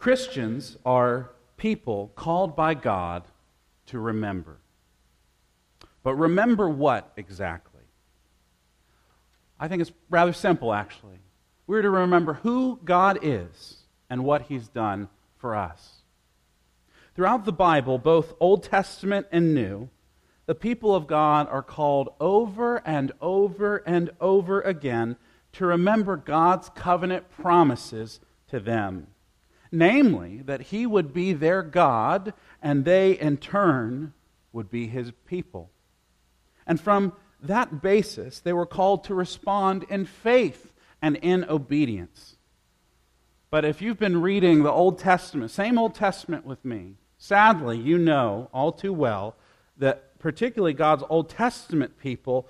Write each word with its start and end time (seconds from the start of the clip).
Christians 0.00 0.78
are 0.86 1.30
people 1.58 2.10
called 2.14 2.56
by 2.56 2.72
God 2.72 3.24
to 3.84 3.98
remember. 3.98 4.56
But 6.02 6.14
remember 6.14 6.70
what 6.70 7.12
exactly? 7.18 7.82
I 9.58 9.68
think 9.68 9.82
it's 9.82 9.92
rather 10.08 10.32
simple, 10.32 10.72
actually. 10.72 11.18
We're 11.66 11.82
to 11.82 11.90
remember 11.90 12.32
who 12.32 12.80
God 12.82 13.18
is 13.20 13.82
and 14.08 14.24
what 14.24 14.46
He's 14.48 14.68
done 14.68 15.10
for 15.36 15.54
us. 15.54 15.96
Throughout 17.14 17.44
the 17.44 17.52
Bible, 17.52 17.98
both 17.98 18.32
Old 18.40 18.62
Testament 18.62 19.26
and 19.30 19.54
New, 19.54 19.90
the 20.46 20.54
people 20.54 20.94
of 20.94 21.08
God 21.08 21.46
are 21.50 21.62
called 21.62 22.08
over 22.18 22.78
and 22.86 23.12
over 23.20 23.82
and 23.86 24.08
over 24.18 24.62
again 24.62 25.16
to 25.52 25.66
remember 25.66 26.16
God's 26.16 26.70
covenant 26.70 27.30
promises 27.30 28.18
to 28.48 28.60
them. 28.60 29.08
Namely, 29.72 30.42
that 30.46 30.62
He 30.62 30.86
would 30.86 31.12
be 31.12 31.32
their 31.32 31.62
God 31.62 32.34
and 32.62 32.84
they, 32.84 33.12
in 33.12 33.36
turn, 33.36 34.12
would 34.52 34.70
be 34.70 34.86
His 34.86 35.12
people. 35.26 35.70
And 36.66 36.80
from 36.80 37.12
that 37.42 37.80
basis, 37.80 38.40
they 38.40 38.52
were 38.52 38.66
called 38.66 39.04
to 39.04 39.14
respond 39.14 39.84
in 39.88 40.04
faith 40.04 40.72
and 41.00 41.16
in 41.16 41.44
obedience. 41.44 42.36
But 43.50 43.64
if 43.64 43.82
you've 43.82 43.98
been 43.98 44.20
reading 44.20 44.62
the 44.62 44.70
Old 44.70 44.98
Testament, 44.98 45.50
same 45.50 45.78
Old 45.78 45.94
Testament 45.94 46.46
with 46.46 46.64
me, 46.64 46.94
sadly, 47.18 47.78
you 47.78 47.98
know 47.98 48.48
all 48.52 48.72
too 48.72 48.92
well 48.92 49.36
that 49.78 50.18
particularly 50.18 50.74
God's 50.74 51.02
Old 51.08 51.28
Testament 51.30 51.98
people 51.98 52.46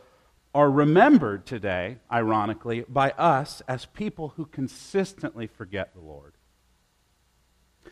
are 0.54 0.70
remembered 0.70 1.46
today, 1.46 1.98
ironically, 2.12 2.84
by 2.88 3.12
us 3.12 3.62
as 3.68 3.86
people 3.86 4.34
who 4.36 4.44
consistently 4.44 5.46
forget 5.46 5.94
the 5.94 6.00
Lord. 6.00 6.34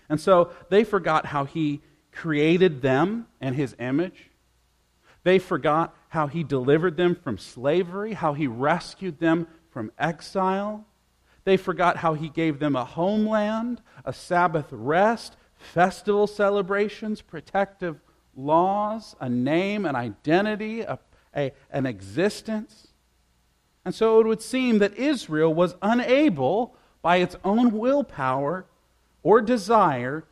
And 0.08 0.20
so 0.20 0.50
they 0.70 0.84
forgot 0.84 1.26
how 1.26 1.44
He 1.44 1.80
created 2.12 2.82
them 2.82 3.26
in 3.40 3.54
His 3.54 3.76
image. 3.78 4.30
They 5.24 5.38
forgot 5.38 5.94
how 6.08 6.26
He 6.26 6.42
delivered 6.42 6.96
them 6.96 7.14
from 7.14 7.38
slavery, 7.38 8.14
how 8.14 8.34
He 8.34 8.46
rescued 8.46 9.18
them 9.20 9.46
from 9.70 9.92
exile. 9.98 10.86
They 11.44 11.56
forgot 11.56 11.98
how 11.98 12.14
He 12.14 12.28
gave 12.28 12.58
them 12.58 12.76
a 12.76 12.84
homeland, 12.84 13.82
a 14.04 14.12
Sabbath 14.12 14.66
rest, 14.70 15.36
festival 15.56 16.26
celebrations, 16.26 17.20
protective 17.20 18.00
laws, 18.36 19.16
a 19.20 19.28
name, 19.28 19.84
an 19.84 19.96
identity, 19.96 20.80
a, 20.82 20.98
a, 21.36 21.52
an 21.70 21.86
existence. 21.86 22.88
And 23.84 23.94
so 23.94 24.20
it 24.20 24.26
would 24.26 24.42
seem 24.42 24.78
that 24.78 24.96
Israel 24.96 25.52
was 25.52 25.74
unable, 25.82 26.76
by 27.02 27.16
its 27.16 27.36
own 27.44 27.72
willpower 27.72 28.66
or 29.22 29.40
desire, 29.40 30.24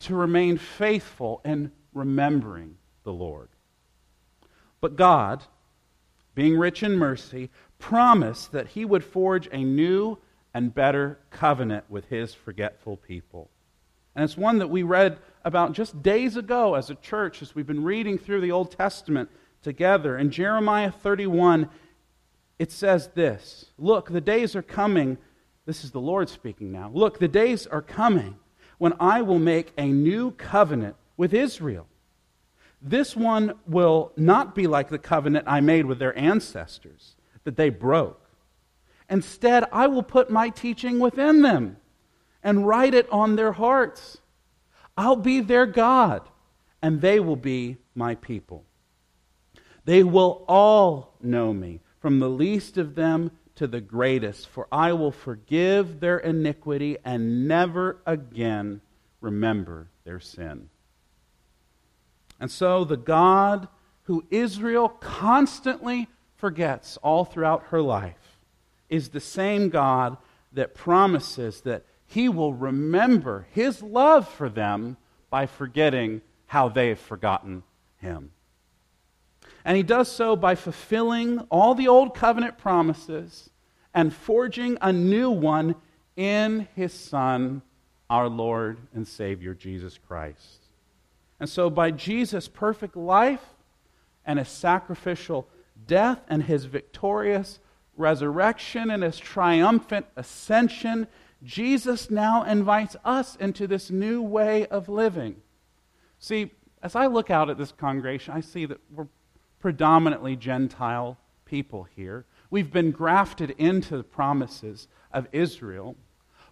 to 0.00 0.14
remain 0.14 0.58
faithful 0.58 1.40
in 1.44 1.70
remembering 1.94 2.76
the 3.04 3.12
Lord. 3.12 3.48
But 4.80 4.96
God, 4.96 5.44
being 6.34 6.58
rich 6.58 6.82
in 6.82 6.96
mercy, 6.96 7.50
promised 7.78 8.52
that 8.52 8.68
he 8.68 8.84
would 8.84 9.04
forge 9.04 9.48
a 9.52 9.62
new 9.62 10.18
and 10.54 10.74
better 10.74 11.18
covenant 11.30 11.84
with 11.88 12.06
his 12.06 12.34
forgetful 12.34 12.96
people. 12.96 13.50
And 14.14 14.24
it's 14.24 14.36
one 14.36 14.58
that 14.58 14.70
we 14.70 14.82
read 14.82 15.18
about 15.44 15.72
just 15.72 16.02
days 16.02 16.36
ago 16.36 16.74
as 16.74 16.90
a 16.90 16.94
church, 16.96 17.42
as 17.42 17.54
we've 17.54 17.66
been 17.66 17.84
reading 17.84 18.18
through 18.18 18.40
the 18.40 18.52
Old 18.52 18.70
Testament 18.70 19.30
together. 19.62 20.18
In 20.18 20.30
Jeremiah 20.30 20.90
31, 20.90 21.68
it 22.58 22.70
says 22.70 23.08
this 23.14 23.66
Look, 23.78 24.10
the 24.10 24.20
days 24.20 24.54
are 24.54 24.62
coming. 24.62 25.18
This 25.64 25.84
is 25.84 25.92
the 25.92 26.00
Lord 26.00 26.28
speaking 26.28 26.72
now. 26.72 26.90
Look, 26.92 27.18
the 27.18 27.28
days 27.28 27.66
are 27.66 27.82
coming 27.82 28.36
when 28.78 28.94
I 28.98 29.22
will 29.22 29.38
make 29.38 29.72
a 29.78 29.86
new 29.86 30.32
covenant 30.32 30.96
with 31.16 31.32
Israel. 31.32 31.86
This 32.80 33.14
one 33.14 33.54
will 33.66 34.12
not 34.16 34.56
be 34.56 34.66
like 34.66 34.88
the 34.88 34.98
covenant 34.98 35.44
I 35.46 35.60
made 35.60 35.86
with 35.86 36.00
their 36.00 36.18
ancestors 36.18 37.14
that 37.44 37.56
they 37.56 37.70
broke. 37.70 38.18
Instead, 39.08 39.64
I 39.70 39.86
will 39.86 40.02
put 40.02 40.30
my 40.30 40.48
teaching 40.48 40.98
within 40.98 41.42
them 41.42 41.76
and 42.42 42.66
write 42.66 42.94
it 42.94 43.08
on 43.12 43.36
their 43.36 43.52
hearts. 43.52 44.18
I'll 44.96 45.16
be 45.16 45.40
their 45.40 45.66
God, 45.66 46.28
and 46.82 47.00
they 47.00 47.20
will 47.20 47.36
be 47.36 47.76
my 47.94 48.16
people. 48.16 48.64
They 49.84 50.02
will 50.02 50.44
all 50.48 51.14
know 51.22 51.52
me, 51.52 51.80
from 52.00 52.18
the 52.18 52.30
least 52.30 52.78
of 52.78 52.96
them 52.96 53.30
to 53.62 53.68
the 53.68 53.80
greatest, 53.80 54.48
for 54.48 54.66
I 54.72 54.92
will 54.92 55.12
forgive 55.12 56.00
their 56.00 56.18
iniquity 56.18 56.96
and 57.04 57.46
never 57.46 58.02
again 58.04 58.80
remember 59.20 59.86
their 60.02 60.18
sin. 60.18 60.68
And 62.40 62.50
so, 62.50 62.82
the 62.82 62.96
God 62.96 63.68
who 64.02 64.24
Israel 64.32 64.88
constantly 64.88 66.08
forgets 66.34 66.96
all 67.04 67.24
throughout 67.24 67.66
her 67.68 67.80
life 67.80 68.40
is 68.88 69.10
the 69.10 69.20
same 69.20 69.68
God 69.68 70.16
that 70.52 70.74
promises 70.74 71.60
that 71.60 71.84
he 72.04 72.28
will 72.28 72.54
remember 72.54 73.46
his 73.52 73.80
love 73.80 74.28
for 74.28 74.48
them 74.48 74.96
by 75.30 75.46
forgetting 75.46 76.20
how 76.46 76.68
they've 76.68 76.98
forgotten 76.98 77.62
him. 77.98 78.32
And 79.64 79.76
he 79.76 79.84
does 79.84 80.10
so 80.10 80.34
by 80.34 80.56
fulfilling 80.56 81.38
all 81.48 81.76
the 81.76 81.86
old 81.86 82.16
covenant 82.16 82.58
promises 82.58 83.50
and 83.94 84.12
forging 84.14 84.78
a 84.80 84.92
new 84.92 85.30
one 85.30 85.74
in 86.16 86.68
his 86.74 86.92
Son, 86.92 87.62
our 88.08 88.28
Lord 88.28 88.78
and 88.94 89.06
Savior, 89.06 89.54
Jesus 89.54 89.98
Christ. 89.98 90.64
And 91.40 91.48
so, 91.48 91.68
by 91.70 91.90
Jesus' 91.90 92.48
perfect 92.48 92.96
life 92.96 93.44
and 94.24 94.38
his 94.38 94.48
sacrificial 94.48 95.48
death 95.86 96.20
and 96.28 96.44
his 96.44 96.66
victorious 96.66 97.58
resurrection 97.96 98.90
and 98.90 99.02
his 99.02 99.18
triumphant 99.18 100.06
ascension, 100.16 101.06
Jesus 101.42 102.10
now 102.10 102.44
invites 102.44 102.96
us 103.04 103.36
into 103.36 103.66
this 103.66 103.90
new 103.90 104.22
way 104.22 104.66
of 104.66 104.88
living. 104.88 105.36
See, 106.18 106.52
as 106.82 106.94
I 106.94 107.06
look 107.06 107.30
out 107.30 107.50
at 107.50 107.58
this 107.58 107.72
congregation, 107.72 108.34
I 108.34 108.40
see 108.40 108.66
that 108.66 108.80
we're 108.94 109.08
predominantly 109.58 110.36
Gentile 110.36 111.18
people 111.44 111.86
here. 111.96 112.24
We've 112.52 112.70
been 112.70 112.90
grafted 112.90 113.54
into 113.56 113.96
the 113.96 114.02
promises 114.02 114.86
of 115.10 115.26
Israel. 115.32 115.96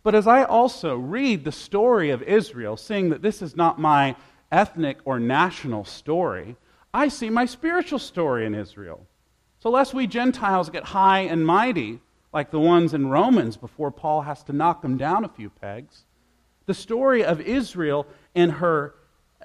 But 0.02 0.14
as 0.14 0.26
I 0.26 0.44
also 0.44 0.96
read 0.96 1.44
the 1.44 1.52
story 1.52 2.08
of 2.08 2.22
Israel, 2.22 2.78
seeing 2.78 3.10
that 3.10 3.20
this 3.20 3.42
is 3.42 3.54
not 3.54 3.78
my 3.78 4.16
ethnic 4.50 4.96
or 5.04 5.20
national 5.20 5.84
story, 5.84 6.56
I 6.94 7.08
see 7.08 7.28
my 7.28 7.44
spiritual 7.44 7.98
story 7.98 8.46
in 8.46 8.54
Israel. 8.54 9.06
So, 9.58 9.68
lest 9.68 9.92
we 9.92 10.06
Gentiles 10.06 10.70
get 10.70 10.84
high 10.84 11.20
and 11.20 11.44
mighty, 11.44 12.00
like 12.32 12.50
the 12.50 12.58
ones 12.58 12.94
in 12.94 13.10
Romans 13.10 13.58
before 13.58 13.90
Paul 13.90 14.22
has 14.22 14.42
to 14.44 14.54
knock 14.54 14.80
them 14.80 14.96
down 14.96 15.26
a 15.26 15.28
few 15.28 15.50
pegs. 15.50 16.06
The 16.64 16.72
story 16.72 17.22
of 17.24 17.42
Israel 17.42 18.06
and 18.34 18.50
her 18.52 18.94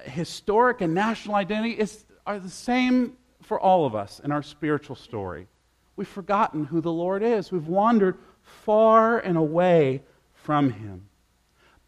historic 0.04 0.80
and 0.80 0.94
national 0.94 1.34
identity 1.34 1.78
is, 1.78 2.06
are 2.26 2.38
the 2.38 2.48
same 2.48 3.18
for 3.42 3.60
all 3.60 3.84
of 3.84 3.94
us 3.94 4.22
in 4.24 4.32
our 4.32 4.42
spiritual 4.42 4.96
story. 4.96 5.48
We've 5.96 6.06
forgotten 6.06 6.66
who 6.66 6.80
the 6.80 6.92
Lord 6.92 7.22
is, 7.22 7.50
we've 7.50 7.66
wandered 7.66 8.16
far 8.42 9.18
and 9.18 9.36
away 9.36 10.02
from 10.34 10.70
Him. 10.70 11.08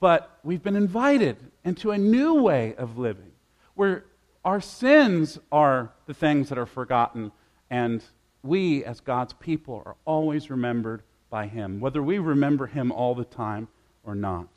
But 0.00 0.38
we've 0.42 0.62
been 0.62 0.76
invited 0.76 1.36
into 1.64 1.90
a 1.90 1.98
new 1.98 2.34
way 2.34 2.74
of 2.76 2.98
living 2.98 3.32
where 3.74 4.04
our 4.44 4.60
sins 4.60 5.38
are 5.52 5.92
the 6.06 6.14
things 6.14 6.48
that 6.48 6.58
are 6.58 6.66
forgotten 6.66 7.32
and 7.70 8.02
we, 8.42 8.84
as 8.84 9.00
God's 9.00 9.32
people, 9.34 9.82
are 9.84 9.96
always 10.04 10.50
remembered 10.50 11.02
by 11.30 11.46
Him, 11.46 11.80
whether 11.80 12.02
we 12.02 12.18
remember 12.18 12.66
Him 12.66 12.90
all 12.90 13.14
the 13.14 13.24
time 13.24 13.68
or 14.04 14.14
not. 14.14 14.48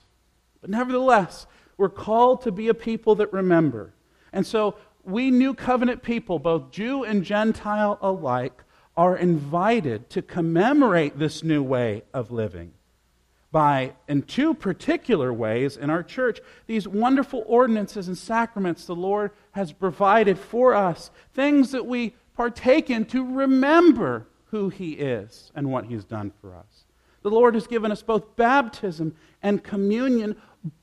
But 0.62 0.70
nevertheless, 0.70 1.48
we're 1.78 1.90
called 1.90 2.44
to 2.44 2.52
be 2.52 2.68
a 2.68 2.74
people 2.74 3.16
that 3.16 3.34
remember. 3.34 3.94
And 4.32 4.46
so, 4.46 4.76
we 5.04 5.32
new 5.32 5.54
covenant 5.54 6.04
people, 6.04 6.38
both 6.38 6.72
Jew 6.72 7.04
and 7.04 7.24
Gentile 7.24 7.98
alike, 8.02 8.64
are 8.96 9.18
invited 9.18 10.10
to 10.10 10.22
commemorate 10.22 11.18
this 11.18 11.44
new 11.44 11.64
way 11.64 12.04
of 12.14 12.32
living 12.32 12.74
by, 13.52 13.94
in 14.08 14.22
two 14.22 14.54
particular 14.54 15.34
ways 15.34 15.76
in 15.76 15.90
our 15.90 16.04
church, 16.04 16.40
these 16.68 16.88
wonderful 16.88 17.44
ordinances 17.46 18.08
and 18.08 18.18
sacraments 18.18 18.86
the 18.86 18.96
Lord 18.96 19.32
has 19.52 19.74
provided 19.74 20.40
for 20.40 20.74
us, 20.74 21.12
things 21.34 21.72
that 21.72 21.86
we 21.86 22.16
partake 22.36 22.90
in 22.90 23.06
to 23.06 23.26
remember 23.26 24.28
who 24.46 24.70
He 24.70 24.94
is 24.94 25.52
and 25.54 25.70
what 25.70 25.86
He's 25.86 26.06
done 26.06 26.32
for 26.40 26.56
us. 26.56 26.86
The 27.24 27.30
Lord 27.30 27.56
has 27.56 27.68
given 27.68 27.92
us 27.92 28.02
both 28.02 28.36
baptism 28.36 29.16
and 29.44 29.64
communion, 29.64 30.38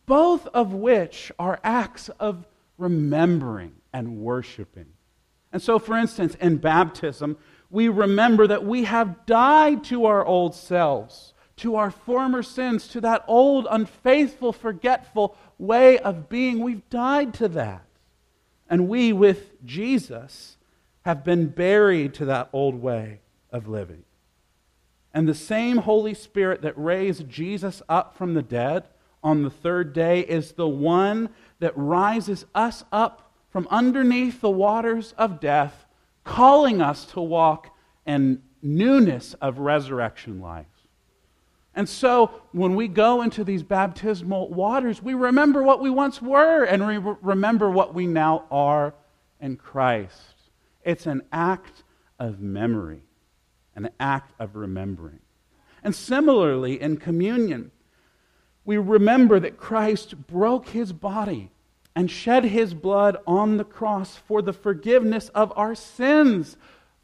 both 0.05 0.46
of 0.49 0.72
which 0.72 1.32
are 1.38 1.58
acts 1.64 2.10
of 2.20 2.46
remembering 2.76 3.72
and 3.93 4.19
worshiping. 4.19 4.87
And 5.52 5.62
so, 5.62 5.78
for 5.78 5.96
instance, 5.96 6.37
in 6.40 6.58
baptism, 6.58 7.38
we 7.70 7.88
remember 7.88 8.47
that 8.47 8.65
we 8.65 8.85
have 8.85 9.26
died 9.26 9.85
to 9.85 10.06
our 10.06 10.25
old 10.25 10.55
selves, 10.55 11.35
to 11.56 11.76
our 11.76 11.91
former 11.91 12.43
sins, 12.43 12.88
to 12.88 13.00
that 13.03 13.25
old, 13.26 13.67
unfaithful, 13.70 14.53
forgetful 14.53 15.37
way 15.59 15.99
of 15.99 16.29
being. 16.29 16.61
We've 16.61 16.88
died 16.88 17.35
to 17.35 17.49
that. 17.49 17.85
And 18.70 18.88
we, 18.88 19.12
with 19.12 19.65
Jesus, 19.65 20.56
have 21.03 21.25
been 21.25 21.49
buried 21.49 22.15
to 22.15 22.25
that 22.26 22.49
old 22.53 22.81
way 22.81 23.20
of 23.50 23.67
living. 23.67 24.05
And 25.12 25.26
the 25.26 25.35
same 25.35 25.79
Holy 25.79 26.15
Spirit 26.15 26.62
that 26.62 26.76
raised 26.76 27.29
Jesus 27.29 27.82
up 27.88 28.17
from 28.17 28.35
the 28.35 28.43
dead 28.43 28.85
on 29.23 29.43
the 29.43 29.50
third 29.50 29.93
day 29.93 30.20
is 30.20 30.53
the 30.53 30.69
one 30.69 31.31
that 31.59 31.76
rises 31.76 32.44
us 32.55 32.85
up 32.93 33.32
from 33.50 33.67
underneath 33.70 34.41
the 34.41 34.50
waters 34.50 35.15
of 35.19 35.41
death, 35.41 35.87
calling 36.29 36.83
us 36.83 37.07
to 37.07 37.21
walk 37.21 37.75
in 38.07 38.43
newness 38.61 39.35
of 39.41 39.59
resurrection 39.59 40.43
life. 40.43 40.67
And 41.75 41.89
so 41.89 42.43
when 42.53 42.75
we 42.75 42.87
go 42.87 43.23
into 43.23 43.45
these 43.45 43.63
baptismal 43.63 44.51
waters, 44.51 45.03
we 45.03 45.15
remember 45.15 45.63
what 45.63 45.81
we 45.81 45.89
once 45.89 46.21
were 46.21 46.65
and 46.65 46.87
we 46.87 46.99
remember 47.23 47.71
what 47.71 47.95
we 47.95 48.07
now 48.07 48.45
are 48.51 48.95
in 49.41 49.57
Christ. 49.57 50.35
It's 50.85 51.07
an 51.07 51.23
act 51.33 51.83
of 52.19 52.41
memory, 52.41 53.05
an 53.75 53.89
act 53.99 54.35
of 54.39 54.55
remembering. 54.55 55.21
And 55.83 55.95
similarly, 55.95 56.79
in 56.81 56.99
communion, 56.99 57.71
we 58.67 58.77
remember 58.77 59.41
that 59.41 59.57
Christ 59.57 60.27
broke 60.27 60.69
his 60.69 60.93
body 60.93 61.53
and 61.99 62.09
shed 62.09 62.45
his 62.45 62.75
blood 62.75 63.17
on 63.27 63.56
the 63.56 63.65
cross 63.65 64.15
for 64.15 64.41
the 64.41 64.53
forgiveness 64.53 65.31
of 65.31 65.53
our 65.56 65.75
sins, 65.75 66.56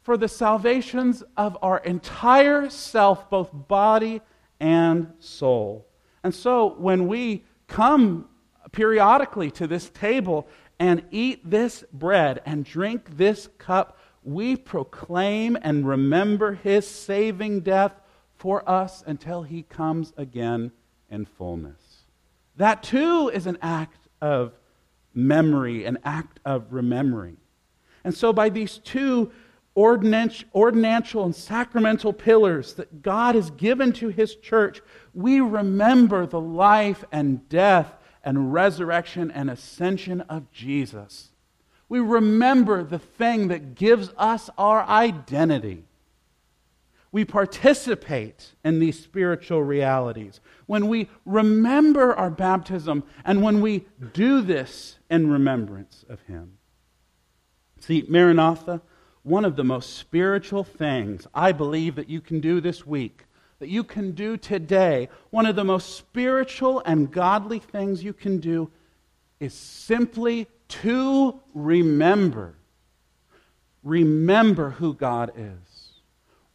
for 0.03 0.15
the 0.15 0.29
salvations 0.29 1.21
of 1.35 1.57
our 1.61 1.79
entire 1.79 2.69
self, 2.69 3.29
both 3.29 3.49
body 3.51 4.21
and 4.57 5.11
soul. 5.19 5.85
And 6.23 6.33
so 6.33 6.75
when 6.77 7.09
we 7.09 7.43
come 7.67 8.29
periodically 8.71 9.51
to 9.51 9.67
this 9.67 9.89
table 9.89 10.47
and 10.79 11.03
eat 11.11 11.41
this 11.43 11.83
bread 11.91 12.41
and 12.45 12.63
drink 12.63 13.17
this 13.17 13.49
cup, 13.57 13.97
we 14.23 14.55
proclaim 14.55 15.57
and 15.61 15.85
remember 15.85 16.53
his 16.53 16.87
saving 16.87 17.59
death 17.59 17.99
for 18.37 18.67
us 18.67 19.03
until 19.05 19.43
he 19.43 19.63
comes 19.63 20.13
again 20.15 20.71
in 21.09 21.25
fullness. 21.25 22.05
That 22.55 22.81
too 22.81 23.29
is 23.33 23.45
an 23.45 23.57
act 23.61 24.07
of 24.21 24.53
memory, 25.15 25.85
an 25.85 25.97
act 26.03 26.39
of 26.45 26.71
remembering. 26.71 27.37
And 28.03 28.15
so, 28.15 28.31
by 28.31 28.49
these 28.49 28.77
two 28.77 29.31
ordinantial 29.75 31.25
and 31.25 31.35
sacramental 31.35 32.13
pillars 32.13 32.73
that 32.75 33.01
God 33.01 33.35
has 33.35 33.49
given 33.51 33.91
to 33.93 34.09
His 34.09 34.35
church, 34.35 34.81
we 35.13 35.39
remember 35.39 36.25
the 36.25 36.39
life 36.39 37.03
and 37.11 37.47
death 37.49 37.95
and 38.23 38.53
resurrection 38.53 39.31
and 39.31 39.49
ascension 39.49 40.21
of 40.21 40.51
Jesus. 40.51 41.31
We 41.89 41.99
remember 41.99 42.83
the 42.83 42.99
thing 42.99 43.49
that 43.49 43.75
gives 43.75 44.11
us 44.17 44.49
our 44.57 44.83
identity. 44.83 45.83
We 47.15 47.23
participate 47.23 48.55
in 48.65 48.79
these 48.79 49.01
spiritual 49.01 49.63
realities 49.63 50.41
when 50.65 50.89
we 50.89 51.07
remember 51.23 52.13
our 52.13 52.29
baptism 52.29 53.05
and 53.23 53.41
when 53.41 53.61
we 53.61 53.85
do 54.11 54.41
this 54.41 54.99
in 55.09 55.31
remembrance 55.31 56.03
of 56.09 56.19
Him. 56.23 56.57
See, 57.79 58.03
Maranatha, 58.09 58.81
one 59.23 59.45
of 59.45 59.55
the 59.55 59.63
most 59.63 59.95
spiritual 59.95 60.65
things 60.65 61.25
I 61.33 61.53
believe 61.53 61.95
that 61.95 62.09
you 62.09 62.19
can 62.19 62.41
do 62.41 62.59
this 62.59 62.85
week, 62.85 63.23
that 63.59 63.69
you 63.69 63.85
can 63.85 64.11
do 64.11 64.35
today, 64.35 65.07
one 65.29 65.45
of 65.45 65.55
the 65.55 65.63
most 65.63 65.95
spiritual 65.95 66.81
and 66.85 67.09
godly 67.09 67.59
things 67.59 68.03
you 68.03 68.11
can 68.11 68.41
do 68.41 68.69
is 69.39 69.53
simply 69.53 70.47
to 70.67 71.39
remember. 71.53 72.57
Remember 73.83 74.71
who 74.71 74.93
God 74.93 75.31
is. 75.37 75.74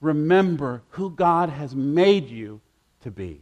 Remember 0.00 0.82
who 0.91 1.11
God 1.11 1.50
has 1.50 1.75
made 1.75 2.29
you 2.29 2.61
to 3.02 3.11
be. 3.11 3.41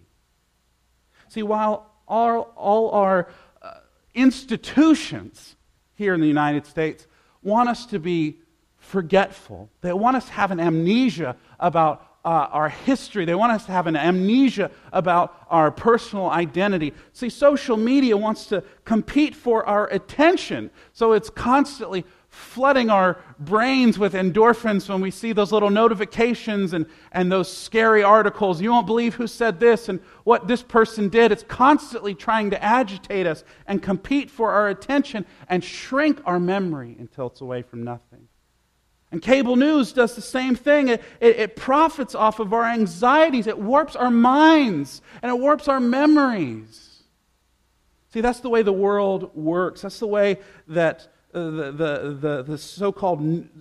See, 1.28 1.42
while 1.42 1.90
all, 2.06 2.52
all 2.56 2.90
our 2.90 3.28
uh, 3.62 3.74
institutions 4.14 5.56
here 5.94 6.14
in 6.14 6.20
the 6.20 6.26
United 6.26 6.66
States 6.66 7.06
want 7.42 7.68
us 7.68 7.86
to 7.86 7.98
be 7.98 8.38
forgetful. 8.78 9.68
They 9.80 9.92
want 9.92 10.16
us 10.16 10.26
to 10.26 10.32
have 10.32 10.50
an 10.50 10.60
amnesia 10.60 11.36
about 11.60 12.04
uh, 12.24 12.48
our 12.50 12.68
history. 12.68 13.24
They 13.24 13.34
want 13.34 13.52
us 13.52 13.66
to 13.66 13.72
have 13.72 13.86
an 13.86 13.96
amnesia 13.96 14.70
about 14.92 15.34
our 15.48 15.70
personal 15.70 16.30
identity. 16.30 16.92
See, 17.12 17.28
social 17.30 17.76
media 17.76 18.16
wants 18.16 18.46
to 18.46 18.64
compete 18.84 19.34
for 19.34 19.64
our 19.66 19.86
attention. 19.88 20.70
So 20.92 21.12
it's 21.12 21.30
constantly 21.30 22.04
flooding 22.28 22.90
our 22.90 23.18
brains 23.38 23.98
with 23.98 24.12
endorphins 24.12 24.88
when 24.88 25.00
we 25.00 25.10
see 25.10 25.32
those 25.32 25.50
little 25.50 25.70
notifications 25.70 26.72
and, 26.72 26.86
and 27.12 27.32
those 27.32 27.50
scary 27.54 28.02
articles. 28.02 28.60
You 28.60 28.70
won't 28.70 28.86
believe 28.86 29.14
who 29.14 29.26
said 29.26 29.60
this 29.60 29.88
and 29.88 30.00
what 30.24 30.46
this 30.46 30.62
person 30.62 31.08
did. 31.08 31.32
It's 31.32 31.42
constantly 31.42 32.14
trying 32.14 32.50
to 32.50 32.62
agitate 32.62 33.26
us 33.26 33.44
and 33.66 33.82
compete 33.82 34.30
for 34.30 34.52
our 34.52 34.68
attention 34.68 35.24
and 35.48 35.64
shrink 35.64 36.20
our 36.26 36.38
memory 36.38 36.96
until 36.98 37.28
it's 37.28 37.40
away 37.40 37.62
from 37.62 37.82
nothing. 37.82 38.28
And 39.10 39.22
cable 39.22 39.56
news 39.56 39.92
does 39.92 40.14
the 40.14 40.22
same 40.22 40.54
thing. 40.54 40.88
It, 40.88 41.02
it, 41.20 41.36
it, 41.36 41.56
profits 41.56 42.14
off 42.14 42.40
of 42.40 42.52
our 42.52 42.64
anxieties, 42.64 43.46
it 43.46 43.58
warps 43.58 43.96
our 43.96 44.10
minds, 44.10 45.00
and 45.22 45.30
it 45.30 45.38
warps 45.38 45.66
our 45.66 45.80
memories. 45.80 47.02
See, 48.12 48.20
that's 48.20 48.40
the 48.40 48.50
way 48.50 48.62
the 48.62 48.72
world 48.72 49.34
works. 49.34 49.80
That's 49.80 49.98
the 49.98 50.06
way 50.06 50.40
that 50.66 51.08
Uh, 51.34 51.50
the, 51.50 51.72
the, 51.72 52.18
the, 52.20 52.42
the 52.42 52.58
so 52.58 52.90
called 52.90 53.20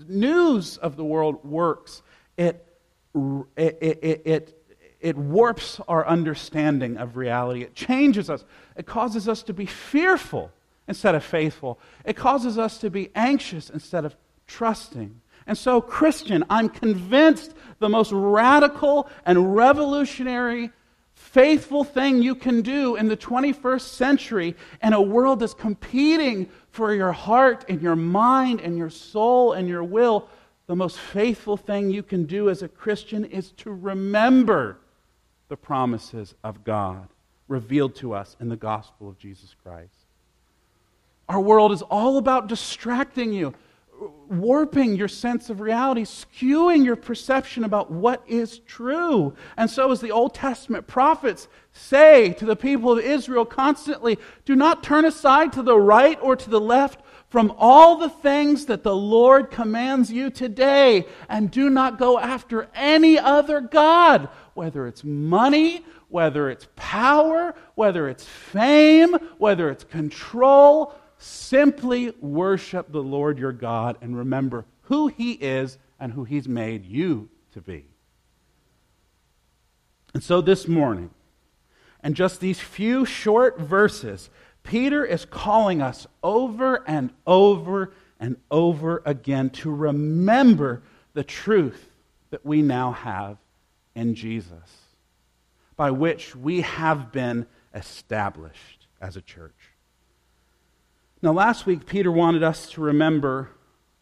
news 0.10 0.78
of 0.78 0.96
the 0.96 1.04
world 1.04 1.44
works. 1.44 2.02
It, 2.38 2.66
it, 3.58 3.78
it, 3.82 4.22
it, 4.26 4.58
it 5.00 5.18
warps 5.18 5.80
our 5.88 6.08
understanding 6.08 6.98
of 6.98 7.18
reality, 7.18 7.64
it 7.64 7.76
changes 7.76 8.30
us, 8.30 8.46
it 8.76 8.86
causes 8.86 9.28
us 9.28 9.44
to 9.44 9.54
be 9.54 9.66
fearful 9.66 10.52
instead 10.88 11.16
of 11.16 11.24
faithful, 11.24 11.80
it 12.06 12.16
causes 12.16 12.58
us 12.58 12.78
to 12.80 12.90
be 12.90 13.10
anxious 13.16 13.70
instead 13.70 14.06
of 14.06 14.16
trusting. 14.48 15.20
And 15.46 15.58
so, 15.58 15.80
Christian, 15.82 16.44
I'm 16.50 16.70
convinced 16.70 17.54
the 17.80 17.90
most 17.90 18.12
radical 18.12 19.10
and 19.26 19.56
revolutionary, 19.56 20.72
faithful 21.14 21.84
thing 21.84 22.22
you 22.22 22.36
can 22.36 22.62
do 22.62 22.96
in 22.96 23.08
the 23.08 23.18
21st 23.18 23.82
century 23.82 24.56
in 24.84 24.94
a 24.94 25.02
world 25.02 25.40
that's 25.40 25.54
competing 25.54 26.50
for 26.78 26.94
your 26.94 27.12
heart 27.12 27.66
and 27.68 27.82
your 27.82 27.96
mind 27.96 28.62
and 28.62 28.78
your 28.78 28.92
soul 28.92 29.54
and 29.54 29.68
your 29.68 29.84
will, 29.84 30.30
the 30.68 30.76
most 30.76 31.00
faithful 31.00 31.58
thing 31.58 31.90
you 31.90 32.04
can 32.04 32.26
do 32.26 32.52
as 32.52 32.62
a 32.62 32.68
Christian 32.68 33.26
is 33.26 33.50
to 33.54 33.72
remember 33.72 34.78
the 35.50 35.58
promises 35.58 36.36
of 36.44 36.64
God 36.64 37.08
revealed 37.48 37.96
to 37.96 38.14
us 38.14 38.38
in 38.40 38.48
the 38.48 38.56
gospel 38.56 39.10
of 39.10 39.18
Jesus 39.18 39.56
Christ. 39.64 40.06
Our 41.28 41.42
world 41.42 41.72
is 41.72 41.82
all 41.82 42.20
about 42.20 42.48
distracting 42.48 43.34
you 43.34 43.56
warping 44.30 44.96
your 44.96 45.08
sense 45.08 45.50
of 45.50 45.62
reality, 45.62 46.04
skewing 46.04 46.86
your 46.86 46.96
perception 46.96 47.64
about 47.64 47.92
what 47.92 48.24
is 48.28 48.60
true. 48.60 49.34
And 49.56 49.70
so, 49.70 49.92
as 49.92 50.02
the 50.02 50.12
Old 50.12 50.34
Testament 50.34 50.88
prophets 50.88 51.48
say 51.72 52.34
to 52.34 52.46
the 52.46 52.56
people 52.56 52.92
of 52.92 53.00
Israel 53.00 53.46
constantly, 53.46 54.18
do 54.46 54.56
not 54.56 54.84
turn 54.84 55.06
aside 55.06 55.54
to 55.54 55.64
the 55.64 55.78
right 55.78 56.18
or 56.22 56.36
to 56.36 56.50
the 56.50 56.62
left 56.62 57.02
from 57.30 57.54
all 57.58 57.98
the 57.98 58.10
things 58.10 58.68
that 58.68 58.84
the 58.84 58.96
Lord 58.96 59.52
commands 59.52 60.12
you 60.12 60.30
today, 60.30 61.06
and 61.28 61.52
do 61.52 61.70
not 61.70 62.00
go 62.00 62.18
after 62.18 62.70
any 62.74 63.20
other 63.20 63.60
God, 63.60 64.30
whether 64.54 64.88
it's 64.88 65.04
money, 65.04 65.84
whether 66.08 66.50
it's 66.50 66.68
power, 66.78 67.54
whether 67.76 68.08
it's 68.08 68.24
fame, 68.24 69.14
whether 69.38 69.70
it's 69.70 69.84
control 69.84 70.96
Simply 71.18 72.12
worship 72.22 72.92
the 72.92 73.02
Lord 73.02 73.40
your 73.40 73.52
God 73.52 73.98
and 74.02 74.18
remember 74.18 74.66
who 74.84 75.08
He 75.08 75.34
is 75.34 75.78
and 76.00 76.14
who 76.14 76.24
He's 76.24 76.48
made 76.48 76.86
you 76.86 77.30
to 77.54 77.62
be. 77.62 77.86
And 80.14 80.24
so 80.24 80.42
this 80.42 80.68
morning, 80.68 81.10
and 82.02 82.16
just 82.16 82.40
these 82.40 82.60
few 82.60 83.06
short 83.06 83.60
verses, 83.60 84.30
Peter 84.64 85.06
is 85.06 85.26
calling 85.26 85.82
us 85.82 86.08
over 86.24 86.84
and 86.88 87.12
over 87.26 87.94
and 88.20 88.38
over 88.52 89.02
again 89.06 89.50
to 89.50 89.72
remember 89.72 90.84
the 91.14 91.24
truth 91.24 91.90
that 92.30 92.46
we 92.46 92.62
now 92.62 92.92
have 92.92 93.38
in 93.96 94.14
Jesus, 94.16 94.52
by 95.76 95.92
which 95.92 96.36
we 96.36 96.62
have 96.62 97.12
been 97.12 97.48
established 97.74 98.88
as 99.00 99.18
a 99.18 99.22
church. 99.22 99.67
Now, 101.22 101.32
last 101.32 101.66
week, 101.66 101.88
Peter 101.88 102.12
wanted 102.12 102.44
us 102.44 102.70
to 102.72 102.82
remember 102.82 103.50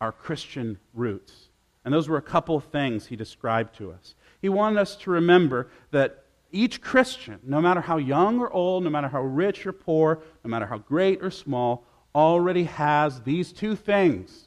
our 0.02 0.12
Christian 0.12 0.80
roots. 0.94 1.50
And 1.86 1.94
those 1.94 2.10
were 2.10 2.18
a 2.18 2.22
couple 2.22 2.56
of 2.56 2.66
things 2.66 3.08
he 3.08 3.16
described 3.16 3.78
to 3.78 3.92
us. 3.92 4.16
He 4.42 4.50
wanted 4.50 4.80
us 4.80 4.96
to 4.98 5.12
remember 5.12 5.70
that 5.92 6.26
Each 6.52 6.82
Christian, 6.82 7.40
no 7.44 7.62
matter 7.62 7.82
how 7.82 7.98
young 7.98 8.40
or 8.40 8.52
old, 8.52 8.84
no 8.84 8.90
matter 8.90 9.08
how 9.08 9.22
rich 9.22 9.66
or 9.66 9.72
poor, 9.72 10.22
no 10.44 10.50
matter 10.50 10.66
how 10.66 10.80
great 10.80 11.24
or 11.24 11.32
small, 11.32 11.86
already 12.14 12.64
has 12.64 13.22
these 13.22 13.52
two 13.52 13.76
things 13.76 14.46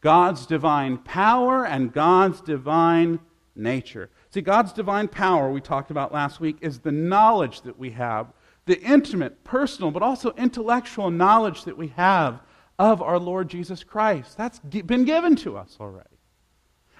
God's 0.00 0.46
divine 0.46 0.98
power 0.98 1.66
and 1.66 1.92
God's 1.92 2.40
divine 2.40 3.18
nature. 3.54 4.10
See, 4.30 4.40
God's 4.40 4.72
divine 4.72 5.08
power, 5.08 5.50
we 5.50 5.60
talked 5.60 5.90
about 5.90 6.12
last 6.12 6.38
week, 6.38 6.58
is 6.60 6.80
the 6.80 6.92
knowledge 6.92 7.62
that 7.62 7.78
we 7.78 7.90
have, 7.90 8.32
the 8.66 8.80
intimate, 8.82 9.44
personal, 9.44 9.90
but 9.90 10.02
also 10.02 10.32
intellectual 10.32 11.10
knowledge 11.10 11.64
that 11.64 11.78
we 11.78 11.88
have 11.88 12.40
of 12.78 13.00
our 13.00 13.18
Lord 13.18 13.48
Jesus 13.48 13.82
Christ. 13.82 14.36
That's 14.36 14.58
been 14.58 15.04
given 15.04 15.36
to 15.36 15.56
us 15.56 15.76
already. 15.80 16.08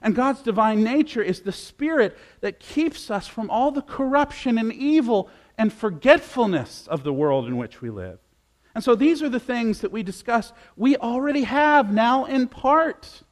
And 0.01 0.15
God's 0.15 0.43
divine 0.43 0.83
nature 0.83 1.23
is 1.23 1.41
the 1.41 1.53
spirit 1.53 2.17
that 2.41 2.61
keeps 2.61 3.11
us 3.11 3.27
from 3.27 3.51
all 3.51 3.71
the 3.71 3.83
corruption 3.83 4.59
and 4.59 4.73
evil 4.73 5.29
and 5.59 5.73
forgetfulness 5.73 6.87
of 6.87 7.03
the 7.03 7.13
world 7.13 7.47
in 7.47 7.57
which 7.57 7.81
we 7.81 7.91
live. 7.91 8.19
And 8.75 8.85
so 8.85 8.95
these 8.95 9.23
are 9.23 9.29
the 9.29 9.41
things 9.41 9.81
that 9.81 9.91
we 9.91 10.03
discuss. 10.03 10.53
We 10.77 10.97
already 10.97 11.45
have 11.45 11.93
now 11.93 12.27
in 12.27 12.47
part, 12.47 13.23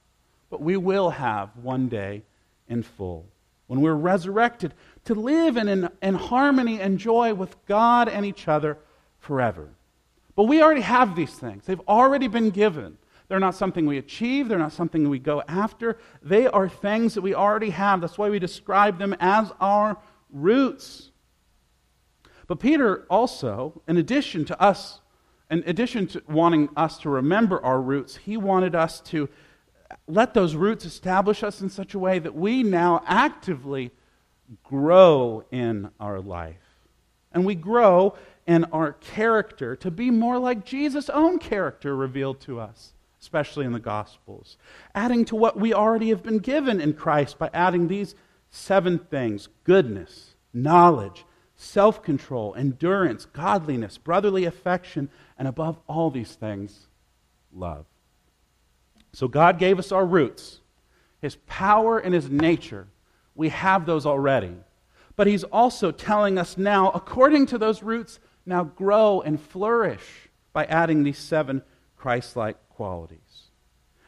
but 0.49 0.62
we 0.62 0.76
will 0.76 1.11
have 1.11 1.50
one 1.62 1.88
day 1.88 2.23
in 2.67 2.83
full. 2.83 3.26
When 3.67 3.81
we're 3.81 3.93
resurrected, 3.93 4.75
to 5.04 5.14
live 5.14 5.56
in, 5.56 5.68
in, 5.68 5.88
in 6.02 6.14
harmony 6.14 6.80
and 6.80 6.99
joy 6.99 7.34
with 7.34 7.56
God 7.66 8.08
and 8.08 8.25
each 8.25 8.49
other 8.49 8.78
forever. 9.18 9.68
But 10.34 10.44
we 10.44 10.62
already 10.62 10.80
have 10.80 11.14
these 11.14 11.32
things, 11.32 11.66
they've 11.66 11.80
already 11.88 12.28
been 12.28 12.50
given. 12.50 12.99
They're 13.28 13.40
not 13.40 13.54
something 13.54 13.87
we 13.87 13.99
achieve. 13.99 14.49
They're 14.49 14.58
not 14.58 14.73
something 14.73 15.08
we 15.08 15.18
go 15.18 15.42
after. 15.49 15.96
They 16.23 16.46
are 16.46 16.68
things 16.68 17.14
that 17.14 17.23
we 17.23 17.34
already 17.34 17.70
have. 17.70 18.00
That's 18.00 18.18
why 18.18 18.28
we 18.28 18.38
describe 18.38 18.99
them 18.99 19.16
as 19.18 19.50
our 19.61 19.96
roots. 20.30 21.11
But 22.46 22.61
Peter 22.61 23.06
also, 23.08 23.82
in 23.88 23.96
addition 23.96 24.44
to 24.46 24.61
us, 24.61 25.00
in 25.50 25.64
addition 25.66 26.06
to 26.08 26.23
wanting 26.28 26.68
us 26.76 26.99
to 26.99 27.08
remember 27.08 27.64
our 27.64 27.80
roots, 27.80 28.16
he 28.16 28.37
wanted 28.37 28.75
us 28.75 29.00
to 29.02 29.28
let 30.06 30.34
those 30.34 30.54
roots 30.54 30.84
establish 30.84 31.42
us 31.42 31.61
in 31.61 31.70
such 31.70 31.94
a 31.94 31.99
way 31.99 32.18
that 32.18 32.34
we 32.34 32.62
now 32.62 33.02
actively 33.06 33.90
grow 34.62 35.44
in 35.50 35.90
our 35.98 36.20
life. 36.20 36.56
And 37.32 37.44
we 37.44 37.54
grow 37.54 38.14
in 38.46 38.64
our 38.64 38.92
character 38.92 39.74
to 39.76 39.90
be 39.90 40.10
more 40.10 40.38
like 40.38 40.64
Jesus' 40.64 41.08
own 41.10 41.38
character 41.38 41.96
revealed 41.96 42.40
to 42.42 42.60
us 42.60 42.94
especially 43.24 43.64
in 43.64 43.72
the 43.72 43.80
Gospels. 43.80 44.58
Adding 44.94 45.24
to 45.24 45.34
what 45.34 45.58
we 45.58 45.72
already 45.72 46.10
have 46.10 46.22
been 46.22 46.40
given 46.40 46.78
in 46.78 46.92
Christ 46.92 47.38
by 47.38 47.48
adding 47.54 47.88
these 47.88 48.14
seven 48.50 48.98
things 48.98 49.48
goodness, 49.64 50.34
knowledge, 50.52 51.24
self 51.56 52.02
control, 52.02 52.54
endurance, 52.54 53.24
godliness, 53.24 53.96
brotherly 53.96 54.44
affection, 54.44 55.08
and 55.38 55.48
above 55.48 55.78
all 55.88 56.10
these 56.10 56.34
things, 56.34 56.86
love. 57.50 57.86
So 59.14 59.26
God 59.26 59.58
gave 59.58 59.78
us 59.78 59.90
our 59.90 60.04
roots, 60.04 60.60
His 61.22 61.36
power 61.46 61.98
and 61.98 62.12
His 62.12 62.28
nature. 62.28 62.88
We 63.35 63.49
have 63.50 63.87
those 63.87 64.07
already. 64.07 64.55
But 65.17 65.26
He's 65.26 65.45
also 65.45 65.91
telling 65.91 66.38
us 66.38 66.57
now, 66.59 66.91
according 66.91 67.47
to 67.47 67.59
those 67.59 67.83
roots, 67.83 68.21
now 68.47 68.64
grow 68.64 69.21
and 69.21 69.41
flourish 69.41 70.29
by 70.53 70.64
adding 70.67 71.03
these 71.03 71.19
seven 71.19 71.62
Christ 71.97 72.37
like 72.37 72.57
qualities. 72.71 73.50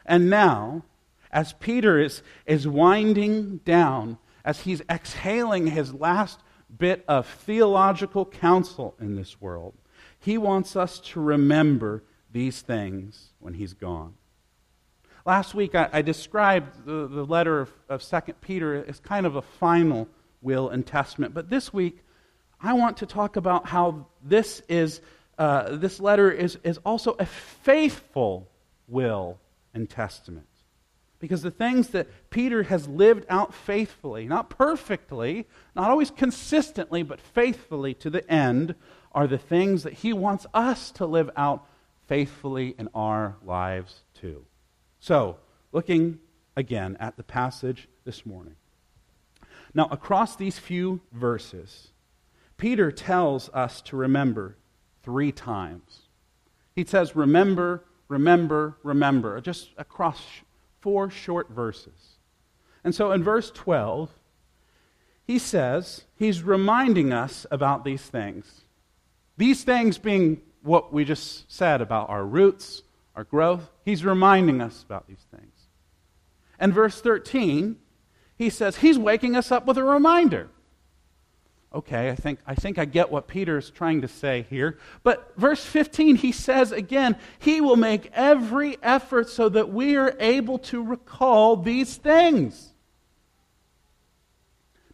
And 0.05 0.29
now, 0.29 0.83
as 1.31 1.53
Peter 1.53 1.99
is, 1.99 2.21
is 2.45 2.67
winding 2.67 3.57
down, 3.65 4.17
as 4.45 4.61
he's 4.61 4.81
exhaling 4.89 5.67
his 5.67 5.93
last 5.93 6.39
bit 6.77 7.03
of 7.07 7.27
theological 7.27 8.25
counsel 8.25 8.95
in 8.99 9.15
this 9.15 9.41
world, 9.41 9.73
he 10.19 10.37
wants 10.37 10.75
us 10.75 10.99
to 10.99 11.19
remember 11.19 12.03
these 12.31 12.61
things 12.61 13.33
when 13.39 13.55
he's 13.55 13.73
gone. 13.73 14.13
Last 15.27 15.53
week, 15.53 15.75
I, 15.75 15.89
I 15.91 16.01
described 16.03 16.85
the, 16.85 17.05
the 17.05 17.25
letter 17.25 17.59
of, 17.59 17.71
of 17.89 18.01
2 18.01 18.33
Peter 18.39 18.85
as 18.87 19.01
kind 19.01 19.25
of 19.25 19.35
a 19.35 19.41
final 19.41 20.07
will 20.41 20.69
and 20.69 20.87
testament. 20.87 21.33
But 21.33 21.49
this 21.49 21.73
week, 21.73 22.01
I 22.61 22.71
want 22.71 22.95
to 22.97 23.05
talk 23.05 23.35
about 23.35 23.67
how 23.67 24.07
this, 24.23 24.61
is, 24.69 25.01
uh, 25.37 25.75
this 25.75 25.99
letter 25.99 26.31
is, 26.31 26.57
is 26.63 26.77
also 26.85 27.17
a 27.19 27.25
faithful 27.25 28.47
will, 28.87 29.37
and 29.73 29.89
testament. 29.89 30.47
Because 31.19 31.41
the 31.41 31.51
things 31.51 31.89
that 31.89 32.07
Peter 32.29 32.63
has 32.63 32.87
lived 32.87 33.25
out 33.27 33.53
faithfully, 33.53 34.27
not 34.27 34.49
perfectly, 34.49 35.45
not 35.75 35.91
always 35.91 36.09
consistently, 36.09 37.03
but 37.03 37.19
faithfully 37.19 37.93
to 37.95 38.09
the 38.09 38.31
end, 38.31 38.75
are 39.11 39.27
the 39.27 39.37
things 39.37 39.83
that 39.83 39.91
he 39.91 40.13
wants 40.13 40.45
us 40.53 40.89
to 40.91 41.05
live 41.05 41.29
out 41.35 41.67
faithfully 42.07 42.75
in 42.79 42.87
our 42.95 43.35
lives 43.43 44.03
too. 44.13 44.45
So, 44.99 45.37
looking 45.71 46.19
again 46.55 46.97
at 46.99 47.17
the 47.17 47.23
passage 47.23 47.87
this 48.05 48.25
morning. 48.25 48.55
Now, 49.73 49.87
across 49.91 50.35
these 50.35 50.57
few 50.57 51.01
verses, 51.11 51.89
Peter 52.57 52.91
tells 52.91 53.49
us 53.49 53.81
to 53.81 53.95
remember 53.97 54.57
three 55.03 55.31
times. 55.31 56.07
He 56.75 56.83
says, 56.85 57.15
Remember 57.15 57.83
remember, 58.07 58.77
remember, 58.83 59.39
just 59.41 59.69
across 59.77 60.21
four 60.79 61.09
short 61.09 61.49
verses. 61.49 62.17
And 62.83 62.93
so 62.93 63.11
in 63.11 63.23
verse 63.23 63.51
12, 63.51 64.09
he 65.25 65.39
says, 65.39 66.05
he's 66.15 66.41
reminding 66.41 67.11
us 67.11 67.45
about 67.51 67.83
these 67.83 68.03
things. 68.03 68.61
These 69.35 69.63
things 69.63 69.97
being 69.97 70.41
what 70.61 70.93
we 70.93 71.03
just 71.03 71.51
said 71.51 71.81
about 71.81 72.09
our 72.09 72.25
roots, 72.25 72.83
our 73.17 73.23
growth, 73.23 73.71
he's 73.83 74.05
reminding 74.05 74.61
us 74.61 74.83
about 74.83 75.07
these 75.07 75.25
things. 75.35 75.53
And 76.59 76.71
verse 76.71 77.01
13, 77.01 77.75
he 78.37 78.49
says, 78.49 78.77
he's 78.77 78.97
waking 78.97 79.35
us 79.35 79.51
up 79.51 79.65
with 79.65 79.77
a 79.77 79.83
reminder 79.83 80.49
okay, 81.73 82.09
I 82.09 82.15
think, 82.15 82.39
I 82.47 82.55
think 82.55 82.79
I 82.79 82.85
get 82.85 83.11
what 83.11 83.27
Peter 83.27 83.57
is 83.57 83.69
trying 83.69 84.01
to 84.01 84.07
say 84.07 84.47
here. 84.49 84.79
But 85.03 85.33
verse 85.37 85.63
15, 85.63 86.15
he 86.15 86.31
says 86.31 86.71
again, 86.71 87.17
He 87.37 87.61
will 87.61 87.75
make 87.75 88.09
every 88.13 88.77
effort 88.81 89.29
so 89.29 89.47
that 89.49 89.69
we 89.69 89.95
are 89.95 90.15
able 90.19 90.57
to 90.59 90.81
recall 90.81 91.55
these 91.57 91.97
things. 91.97 92.73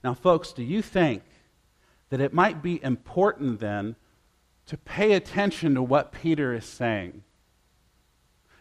Now, 0.03 0.13
folks, 0.13 0.51
do 0.51 0.63
you 0.63 0.81
think 0.81 1.23
that 2.09 2.19
it 2.19 2.33
might 2.33 2.61
be 2.61 2.83
important 2.83 3.61
then 3.61 3.95
to 4.65 4.75
pay 4.75 5.13
attention 5.13 5.75
to 5.75 5.83
what 5.83 6.11
Peter 6.11 6.53
is 6.53 6.65
saying? 6.65 7.23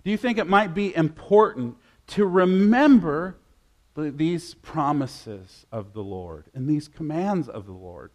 Do 0.05 0.11
you 0.11 0.17
think 0.17 0.39
it 0.39 0.49
might 0.49 0.75
be 0.75 0.95
important 0.95 1.77
to 2.09 2.27
remember 2.27 3.37
these 3.95 4.55
promises 4.55 5.67
of 5.71 5.93
the 5.93 6.03
Lord 6.03 6.47
and 6.55 6.69
these 6.69 6.89
commands 6.89 7.49
of 7.49 7.67
the 7.67 7.73
Lord. 7.73 8.11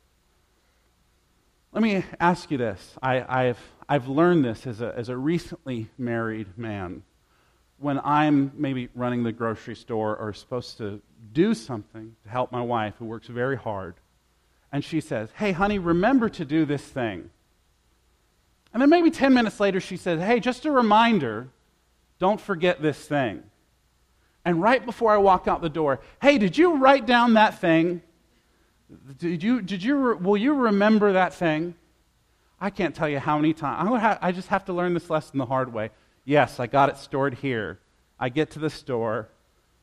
Let 1.71 1.83
me 1.83 2.03
ask 2.19 2.49
you 2.49 2.57
this. 2.57 2.95
I, 3.01 3.45
have 3.45 3.59
I've 3.87 4.07
learned 4.07 4.45
this 4.45 4.65
as 4.65 4.81
a, 4.81 4.93
as 4.97 5.09
a 5.09 5.17
recently 5.17 5.89
married 5.97 6.57
man. 6.57 7.03
When 7.79 7.99
I'm 8.03 8.51
maybe 8.55 8.89
running 8.95 9.23
the 9.23 9.31
grocery 9.31 9.75
store 9.75 10.15
or 10.15 10.33
supposed 10.33 10.77
to 10.79 11.01
do 11.33 11.53
something 11.53 12.15
to 12.23 12.29
help 12.29 12.51
my 12.51 12.61
wife, 12.61 12.95
who 12.97 13.05
works 13.05 13.27
very 13.27 13.57
hard, 13.57 13.95
and 14.71 14.83
she 14.83 14.99
says, 14.99 15.29
Hey, 15.35 15.51
honey, 15.51 15.77
remember 15.77 16.27
to 16.29 16.45
do 16.45 16.65
this 16.65 16.81
thing. 16.81 17.29
And 18.73 18.81
then 18.81 18.89
maybe 18.89 19.11
10 19.11 19.33
minutes 19.33 19.59
later, 19.59 19.79
she 19.79 19.97
says, 19.97 20.19
Hey, 20.19 20.39
just 20.39 20.65
a 20.65 20.71
reminder, 20.71 21.49
don't 22.19 22.39
forget 22.41 22.81
this 22.81 22.97
thing. 22.97 23.43
And 24.45 24.61
right 24.61 24.85
before 24.85 25.11
I 25.11 25.17
walk 25.17 25.47
out 25.47 25.61
the 25.61 25.69
door, 25.69 25.99
hey, 26.21 26.37
did 26.37 26.57
you 26.57 26.77
write 26.77 27.05
down 27.05 27.33
that 27.33 27.59
thing? 27.59 28.01
Did 29.17 29.43
you, 29.43 29.61
did 29.61 29.83
you, 29.83 30.17
will 30.21 30.37
you 30.37 30.53
remember 30.53 31.13
that 31.13 31.33
thing? 31.33 31.75
I 32.59 32.69
can't 32.69 32.95
tell 32.95 33.09
you 33.09 33.19
how 33.19 33.37
many 33.37 33.53
times. 33.53 33.89
I 34.21 34.31
just 34.31 34.47
have 34.47 34.65
to 34.65 34.73
learn 34.73 34.93
this 34.93 35.09
lesson 35.09 35.37
the 35.37 35.45
hard 35.45 35.73
way. 35.73 35.91
Yes, 36.23 36.59
I 36.59 36.67
got 36.67 36.89
it 36.89 36.97
stored 36.97 37.35
here. 37.35 37.79
I 38.19 38.29
get 38.29 38.51
to 38.51 38.59
the 38.59 38.69
store, 38.69 39.29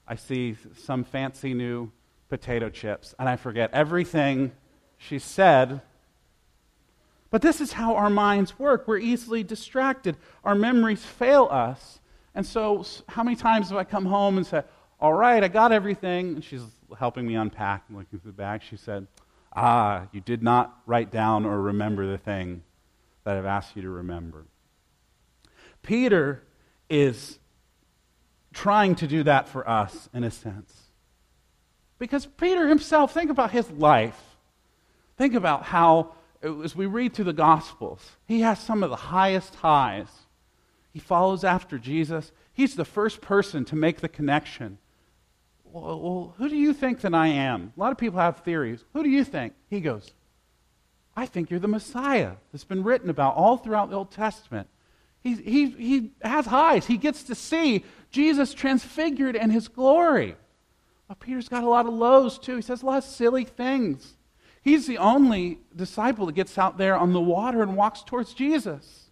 I 0.08 0.16
see 0.16 0.56
some 0.76 1.04
fancy 1.04 1.54
new 1.54 1.92
potato 2.28 2.68
chips, 2.68 3.14
and 3.18 3.28
I 3.28 3.36
forget 3.36 3.70
everything 3.72 4.52
she 4.98 5.18
said. 5.18 5.82
But 7.30 7.42
this 7.42 7.60
is 7.60 7.72
how 7.72 7.94
our 7.94 8.10
minds 8.10 8.58
work. 8.58 8.88
We're 8.88 8.98
easily 8.98 9.42
distracted, 9.42 10.16
our 10.42 10.54
memories 10.54 11.04
fail 11.04 11.48
us. 11.50 12.00
And 12.34 12.44
so, 12.44 12.84
how 13.08 13.22
many 13.22 13.36
times 13.36 13.68
have 13.68 13.78
I 13.78 13.84
come 13.84 14.06
home 14.06 14.36
and 14.36 14.46
said, 14.46 14.64
All 15.00 15.12
right, 15.12 15.42
I 15.42 15.48
got 15.48 15.72
everything? 15.72 16.34
And 16.34 16.44
she's 16.44 16.62
helping 16.98 17.26
me 17.26 17.34
unpack 17.34 17.84
and 17.88 17.96
looking 17.96 18.18
through 18.18 18.32
the 18.32 18.36
bag. 18.36 18.62
She 18.68 18.76
said, 18.76 19.06
Ah, 19.54 20.08
you 20.12 20.20
did 20.20 20.42
not 20.42 20.76
write 20.86 21.10
down 21.10 21.44
or 21.44 21.60
remember 21.60 22.06
the 22.10 22.18
thing 22.18 22.62
that 23.24 23.36
I've 23.36 23.46
asked 23.46 23.76
you 23.76 23.82
to 23.82 23.90
remember. 23.90 24.46
Peter 25.82 26.42
is 26.90 27.38
trying 28.52 28.94
to 28.96 29.06
do 29.06 29.22
that 29.24 29.48
for 29.48 29.68
us 29.68 30.08
in 30.12 30.24
a 30.24 30.30
sense. 30.30 30.72
Because 31.98 32.26
Peter 32.26 32.68
himself, 32.68 33.12
think 33.12 33.30
about 33.30 33.50
his 33.50 33.70
life. 33.70 34.20
Think 35.16 35.34
about 35.34 35.64
how, 35.64 36.14
as 36.42 36.74
we 36.74 36.86
read 36.86 37.14
through 37.14 37.26
the 37.26 37.32
Gospels, 37.32 38.00
he 38.26 38.40
has 38.40 38.58
some 38.58 38.82
of 38.82 38.90
the 38.90 38.96
highest 38.96 39.54
highs. 39.56 40.08
He 40.94 41.00
follows 41.00 41.42
after 41.42 41.76
Jesus. 41.76 42.30
He's 42.52 42.76
the 42.76 42.84
first 42.84 43.20
person 43.20 43.64
to 43.66 43.76
make 43.76 44.00
the 44.00 44.08
connection. 44.08 44.78
Well, 45.64 46.00
well, 46.00 46.34
who 46.38 46.48
do 46.48 46.56
you 46.56 46.72
think 46.72 47.00
that 47.00 47.12
I 47.12 47.26
am? 47.26 47.72
A 47.76 47.80
lot 47.80 47.90
of 47.90 47.98
people 47.98 48.20
have 48.20 48.38
theories. 48.38 48.84
Who 48.92 49.02
do 49.02 49.10
you 49.10 49.24
think? 49.24 49.54
He 49.68 49.80
goes, 49.80 50.12
I 51.16 51.26
think 51.26 51.50
you're 51.50 51.58
the 51.58 51.66
Messiah 51.66 52.34
that's 52.52 52.64
been 52.64 52.84
written 52.84 53.10
about 53.10 53.34
all 53.34 53.56
throughout 53.56 53.90
the 53.90 53.96
Old 53.96 54.12
Testament. 54.12 54.68
He, 55.20 55.34
he, 55.34 55.66
he 55.70 56.10
has 56.22 56.46
highs. 56.46 56.86
He 56.86 56.96
gets 56.96 57.24
to 57.24 57.34
see 57.34 57.84
Jesus 58.12 58.54
transfigured 58.54 59.34
in 59.34 59.50
his 59.50 59.66
glory. 59.66 60.36
But 61.08 61.18
Peter's 61.18 61.48
got 61.48 61.64
a 61.64 61.68
lot 61.68 61.86
of 61.86 61.92
lows 61.92 62.38
too. 62.38 62.54
He 62.56 62.62
says 62.62 62.82
a 62.82 62.86
lot 62.86 62.98
of 62.98 63.04
silly 63.04 63.44
things. 63.44 64.14
He's 64.62 64.86
the 64.86 64.98
only 64.98 65.58
disciple 65.74 66.26
that 66.26 66.36
gets 66.36 66.56
out 66.56 66.78
there 66.78 66.96
on 66.96 67.12
the 67.12 67.20
water 67.20 67.62
and 67.62 67.76
walks 67.76 68.04
towards 68.04 68.32
Jesus. 68.32 69.03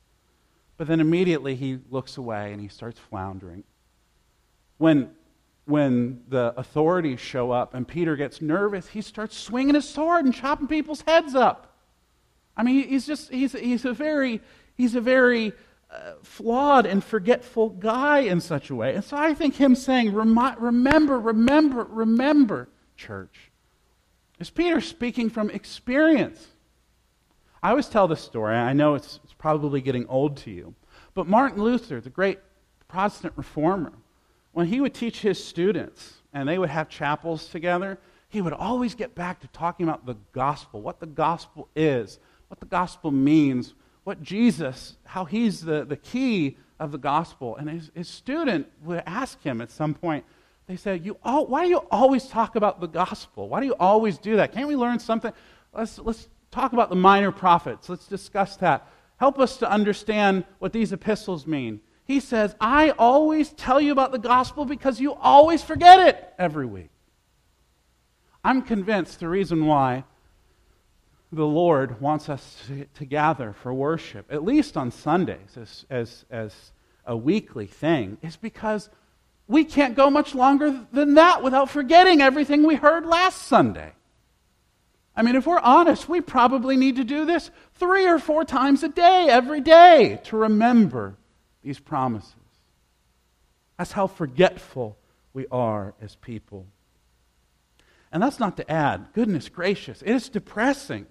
But 0.82 0.88
then 0.88 0.98
immediately 0.98 1.54
he 1.54 1.78
looks 1.90 2.16
away 2.16 2.52
and 2.52 2.60
he 2.60 2.66
starts 2.66 2.98
floundering. 2.98 3.62
When, 4.78 5.12
when 5.64 6.24
the 6.26 6.52
authorities 6.56 7.20
show 7.20 7.52
up 7.52 7.74
and 7.74 7.86
Peter 7.86 8.16
gets 8.16 8.42
nervous, 8.42 8.88
he 8.88 9.00
starts 9.00 9.36
swinging 9.36 9.76
his 9.76 9.88
sword 9.88 10.24
and 10.24 10.34
chopping 10.34 10.66
people's 10.66 11.02
heads 11.02 11.36
up. 11.36 11.76
I 12.56 12.64
mean, 12.64 12.88
he's 12.88 13.06
just, 13.06 13.30
he's, 13.30 13.52
he's 13.52 13.84
a 13.84 13.92
very, 13.92 14.40
he's 14.74 14.96
a 14.96 15.00
very 15.00 15.52
uh, 15.88 16.14
flawed 16.24 16.84
and 16.84 17.04
forgetful 17.04 17.68
guy 17.68 18.18
in 18.18 18.40
such 18.40 18.68
a 18.68 18.74
way. 18.74 18.96
And 18.96 19.04
so 19.04 19.16
I 19.16 19.34
think 19.34 19.54
him 19.54 19.76
saying, 19.76 20.12
remember, 20.12 21.20
remember, 21.20 21.84
remember, 21.84 22.68
church, 22.96 23.52
is 24.40 24.50
Peter 24.50 24.80
speaking 24.80 25.30
from 25.30 25.48
experience. 25.48 26.44
I 27.62 27.70
always 27.70 27.88
tell 27.88 28.08
this 28.08 28.20
story. 28.20 28.56
I 28.56 28.72
know 28.72 28.94
it's, 28.94 29.20
it's 29.22 29.34
probably 29.34 29.80
getting 29.80 30.06
old 30.08 30.36
to 30.38 30.50
you. 30.50 30.74
But 31.14 31.28
Martin 31.28 31.62
Luther, 31.62 32.00
the 32.00 32.10
great 32.10 32.40
Protestant 32.88 33.34
reformer, 33.36 33.92
when 34.52 34.66
he 34.66 34.80
would 34.80 34.94
teach 34.94 35.20
his 35.20 35.42
students 35.42 36.22
and 36.32 36.48
they 36.48 36.58
would 36.58 36.70
have 36.70 36.88
chapels 36.88 37.46
together, 37.46 37.98
he 38.28 38.40
would 38.40 38.52
always 38.52 38.94
get 38.94 39.14
back 39.14 39.40
to 39.40 39.46
talking 39.48 39.86
about 39.86 40.06
the 40.06 40.16
gospel, 40.32 40.80
what 40.80 41.00
the 41.00 41.06
gospel 41.06 41.68
is, 41.76 42.18
what 42.48 42.58
the 42.60 42.66
gospel 42.66 43.10
means, 43.10 43.74
what 44.04 44.22
Jesus, 44.22 44.96
how 45.04 45.24
he's 45.24 45.60
the, 45.60 45.84
the 45.84 45.96
key 45.96 46.56
of 46.80 46.90
the 46.90 46.98
gospel. 46.98 47.56
And 47.56 47.70
his, 47.70 47.90
his 47.94 48.08
student 48.08 48.66
would 48.82 49.02
ask 49.06 49.40
him 49.42 49.60
at 49.60 49.70
some 49.70 49.94
point, 49.94 50.24
they 50.66 50.76
said, 50.76 51.04
you 51.04 51.16
all, 51.22 51.46
Why 51.46 51.64
do 51.64 51.70
you 51.70 51.78
always 51.90 52.26
talk 52.26 52.56
about 52.56 52.80
the 52.80 52.86
gospel? 52.86 53.48
Why 53.48 53.60
do 53.60 53.66
you 53.66 53.76
always 53.78 54.18
do 54.18 54.36
that? 54.36 54.52
Can't 54.52 54.68
we 54.68 54.76
learn 54.76 54.98
something? 54.98 55.32
Let's, 55.72 55.98
let's 55.98 56.28
talk 56.52 56.72
about 56.72 56.90
the 56.90 56.96
minor 56.96 57.32
prophets. 57.32 57.88
Let's 57.88 58.06
discuss 58.06 58.56
that. 58.58 58.86
Help 59.16 59.40
us 59.40 59.56
to 59.56 59.70
understand 59.70 60.44
what 60.60 60.72
these 60.72 60.92
epistles 60.92 61.46
mean. 61.46 61.80
He 62.04 62.20
says, 62.20 62.54
I 62.60 62.90
always 62.90 63.50
tell 63.50 63.80
you 63.80 63.90
about 63.90 64.12
the 64.12 64.18
gospel 64.18 64.64
because 64.64 65.00
you 65.00 65.14
always 65.14 65.62
forget 65.62 65.98
it 66.08 66.32
every 66.38 66.66
week. 66.66 66.90
I'm 68.44 68.62
convinced 68.62 69.20
the 69.20 69.28
reason 69.28 69.66
why 69.66 70.04
the 71.30 71.46
Lord 71.46 72.00
wants 72.00 72.28
us 72.28 72.62
to, 72.66 72.84
to, 72.84 73.04
gather 73.06 73.54
for 73.54 73.72
worship, 73.72 74.26
at 74.30 74.44
least 74.44 74.76
on 74.76 74.90
Sundays 74.90 75.56
as, 75.56 75.86
as, 75.88 76.24
as 76.30 76.72
a 77.06 77.16
weekly 77.16 77.66
thing, 77.66 78.18
is 78.20 78.36
because 78.36 78.90
we 79.48 79.64
can't 79.64 79.94
go 79.94 80.10
much 80.10 80.34
longer 80.34 80.86
than 80.92 81.14
that 81.14 81.42
without 81.42 81.70
forgetting 81.70 82.20
everything 82.20 82.66
we 82.66 82.74
heard 82.74 83.06
last 83.06 83.42
Sunday. 83.42 83.92
I 85.14 85.22
mean, 85.22 85.36
if 85.36 85.46
we're 85.46 85.58
honest, 85.58 86.08
we 86.08 86.20
probably 86.20 86.76
need 86.76 86.96
to 86.96 87.04
do 87.04 87.24
this 87.24 87.50
three 87.74 88.06
or 88.06 88.18
four 88.18 88.44
times 88.44 88.82
a 88.82 88.88
day, 88.88 89.26
every 89.28 89.60
day, 89.60 90.20
to 90.24 90.36
remember 90.36 91.16
these 91.62 91.78
promises. 91.78 92.34
That's 93.76 93.92
how 93.92 94.06
forgetful 94.06 94.96
we 95.34 95.46
are 95.50 95.94
as 96.00 96.16
people. 96.16 96.66
And 98.10 98.22
that's 98.22 98.40
not 98.40 98.56
to 98.58 98.70
add, 98.70 99.08
goodness 99.12 99.48
gracious, 99.48 100.02
it 100.02 100.10
is 100.10 100.28
depressing 100.28 101.06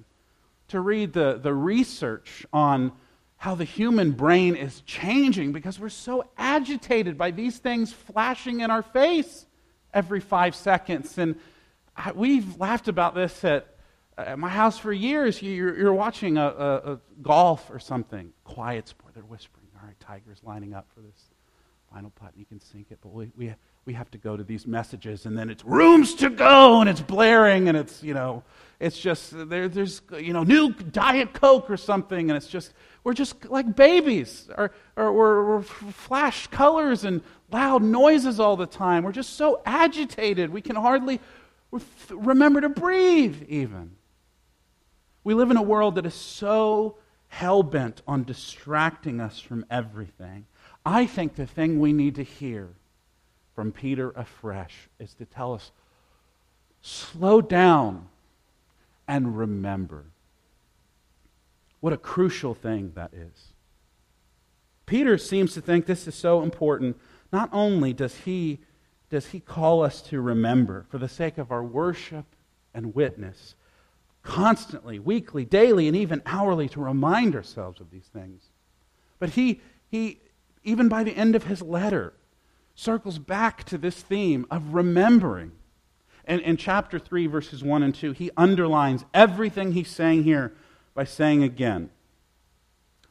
to 0.70 0.80
read 0.80 1.14
the, 1.14 1.40
the 1.42 1.54
research 1.54 2.46
on 2.54 2.92
how 3.38 3.56
the 3.56 3.66
human 3.66 4.12
brain 4.12 4.56
is 4.56 4.82
changing 4.82 5.52
because 5.52 5.80
we're 5.80 5.90
so 5.90 6.24
agitated 6.38 7.18
by 7.18 7.32
these 7.32 7.58
things 7.58 7.92
flashing 7.92 8.60
in 8.60 8.70
our 8.70 8.84
face 8.84 9.48
every 9.94 10.20
five 10.20 10.56
seconds. 10.56 11.18
And 11.18 11.36
we've 12.16 12.58
laughed 12.58 12.88
about 12.88 13.16
this 13.16 13.44
at, 13.44 13.68
Uh, 14.18 14.22
at, 14.22 14.40
my 14.40 14.50
house 14.50 14.78
for 14.78 14.92
years. 14.92 15.42
You're, 15.42 15.78
you're 15.78 15.94
watching 15.94 16.38
a, 16.38 16.48
a, 16.48 16.76
a, 16.94 17.00
golf 17.22 17.70
or 17.70 17.80
something, 17.80 18.34
quiet 18.44 18.88
sport. 18.88 19.14
They're 19.14 19.24
whispering. 19.24 19.68
All 19.80 19.88
right, 19.88 20.00
Tiger's 20.00 20.42
lining 20.44 20.74
up 20.74 20.88
for 20.94 21.02
this 21.02 21.30
final 21.92 22.10
putt, 22.12 22.32
and 22.32 22.40
you 22.40 22.46
can 22.46 22.60
sink 22.60 22.88
it. 22.92 23.00
But 23.02 23.14
we, 23.14 23.32
we, 23.38 23.54
we 23.86 23.94
have 23.94 24.12
to 24.12 24.18
go 24.18 24.38
to 24.38 24.44
these 24.44 24.68
messages, 24.68 25.26
and 25.26 25.38
then 25.38 25.50
it's 25.50 25.64
rooms 25.66 26.14
to 26.16 26.30
go, 26.30 26.82
and 26.82 26.90
it's 26.90 27.02
blaring, 27.02 27.68
and 27.68 27.78
it's, 27.78 28.04
you 28.04 28.14
know, 28.14 28.44
it's 28.80 29.00
just, 29.00 29.32
there, 29.50 29.68
there's, 29.68 30.02
you 30.20 30.34
know, 30.34 30.44
new 30.44 30.72
Diet 30.72 31.34
Coke 31.34 31.70
or 31.70 31.78
something, 31.78 32.30
and 32.30 32.38
it's 32.38 32.48
just, 32.48 32.74
we're 33.04 33.14
just 33.14 33.50
like 33.50 33.76
babies, 33.76 34.50
or, 34.58 34.72
or 34.96 35.12
we're, 35.14 35.46
we're 35.46 35.62
flash 35.64 36.48
colors 36.48 37.04
and 37.04 37.22
loud 37.52 37.82
noises 37.82 38.40
all 38.40 38.56
the 38.56 38.68
time. 38.68 39.04
We're 39.04 39.12
just 39.12 39.36
so 39.36 39.62
agitated, 39.66 40.50
we 40.50 40.62
can 40.62 40.76
hardly 40.76 41.20
remember 42.10 42.62
to 42.62 42.70
breathe, 42.70 43.44
even. 43.48 43.92
We 45.24 45.34
live 45.34 45.52
in 45.52 45.58
a 45.58 45.62
world 45.62 45.96
that 45.96 46.06
is 46.06 46.14
so 46.14 46.98
hell 47.28 47.64
bent 47.64 48.02
on 48.08 48.24
distracting 48.24 49.22
us 49.22 49.40
from 49.40 49.66
everything. 49.70 50.46
I 50.86 51.06
think 51.06 51.36
the 51.36 51.46
thing 51.46 51.80
we 51.80 51.94
need 51.94 52.16
to 52.16 52.24
hear 52.24 52.70
from 53.56 53.72
Peter 53.72 54.12
afresh 54.12 54.90
is 55.00 55.14
to 55.16 55.26
tell 55.26 55.54
us 55.54 55.72
slow 56.82 57.42
down 57.42 58.08
and 59.08 59.38
remember. 59.38 60.06
What 61.80 61.94
a 61.94 61.98
crucial 61.98 62.54
thing 62.54 62.94
that 62.96 63.14
is. 63.14 63.54
Peter 64.86 65.18
seems 65.18 65.54
to 65.54 65.62
think 65.62 65.86
this 65.86 66.08
is 66.08 66.16
so 66.16 66.42
important. 66.42 66.98
Not 67.32 67.50
only 67.54 67.94
does 67.94 68.16
he, 68.18 68.60
does 69.10 69.28
he 69.28 69.40
call 69.40 69.84
us 69.84 70.02
to 70.04 70.20
remember 70.20 70.86
for 70.90 70.98
the 70.98 71.08
sake 71.08 71.38
of 71.38 71.52
our 71.52 71.64
worship 71.64 72.26
and 72.74 72.94
witness, 72.96 73.56
constantly, 74.24 75.00
weekly, 75.00 75.46
daily, 75.46 75.88
and 75.88 75.98
even 75.98 76.22
hourly 76.26 76.70
to 76.70 76.82
remind 76.82 77.36
ourselves 77.36 77.82
of 77.82 77.92
these 77.92 78.10
things, 78.14 78.50
but 79.20 79.32
he, 79.32 79.62
he 79.90 80.20
even 80.64 80.88
by 80.88 81.04
the 81.04 81.16
end 81.16 81.36
of 81.36 81.46
his 81.46 81.62
letter, 81.62 82.14
circles 82.76 83.20
back 83.20 83.64
to 83.66 83.78
this 83.78 84.02
theme 84.02 84.46
of 84.50 84.74
remembering. 84.74 85.52
And 86.26 86.42
in 86.42 86.58
chapter 86.58 87.00
3, 87.00 87.28
verses 87.28 87.64
1 87.64 87.84
and 87.84 87.94
2, 87.94 88.12
he 88.12 88.32
underlines 88.38 89.06
everything 89.14 89.72
he's 89.72 89.90
saying 89.90 90.24
here 90.24 90.54
by 90.94 91.04
saying 91.04 91.44
again, 91.44 91.90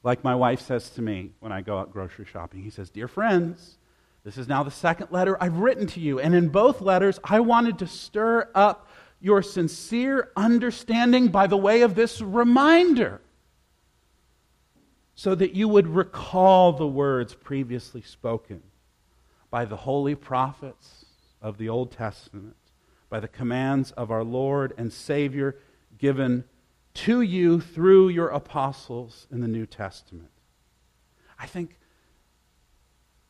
like 0.03 0.25
my 0.25 0.35
wife 0.35 0.61
says 0.61 0.91
to 0.91 1.03
me 1.03 1.33
when 1.41 1.53
I 1.53 1.61
go 1.61 1.79
out 1.79 1.93
grocery 1.93 2.25
shopping, 2.25 2.63
he 2.63 2.71
says, 2.71 2.89
Dear 2.89 3.09
friends, 3.09 3.77
this 4.25 4.39
is 4.39 4.49
now 4.49 4.63
the 4.63 4.71
second 4.71 5.09
letter 5.11 5.43
I've 5.43 5.59
written 5.59 5.87
to 5.89 6.01
you. 6.01 6.21
And 6.21 6.35
in 6.35 6.49
both 6.49 6.81
letters, 6.81 7.19
I 7.25 7.41
wanted 7.41 7.79
to 7.81 7.87
stir 7.87 8.49
up 8.55 8.89
your 9.21 9.43
sincere 9.43 10.31
understanding 10.37 11.29
by 11.29 11.47
the 11.47 11.57
way 11.57 11.83
of 11.83 11.95
this 11.95 12.21
reminder 12.21 13.21
so 15.15 15.35
that 15.35 15.55
you 15.55 15.69
would 15.69 15.87
recall 15.87 16.73
the 16.73 16.87
words 16.87 17.35
previously 17.35 18.01
spoken 18.01 18.63
by 19.51 19.65
the 19.65 19.77
holy 19.77 20.15
prophets 20.15 21.05
of 21.43 21.59
the 21.59 21.69
Old 21.69 21.91
Testament, 21.91 22.57
by 23.11 23.21
the 23.21 23.29
commands 23.29 23.91
of 23.93 24.11
our 24.11 24.25
Lord 24.25 24.73
and 24.79 24.93
Savior 24.93 25.57
given 25.99 26.45
to 26.95 27.21
you 27.21 27.61
through 27.61 28.09
your 28.09 28.29
apostles 28.29 29.27
in 29.31 29.41
the 29.41 29.49
New 29.49 29.67
Testament. 29.67 30.31
I 31.39 31.47
think 31.47 31.79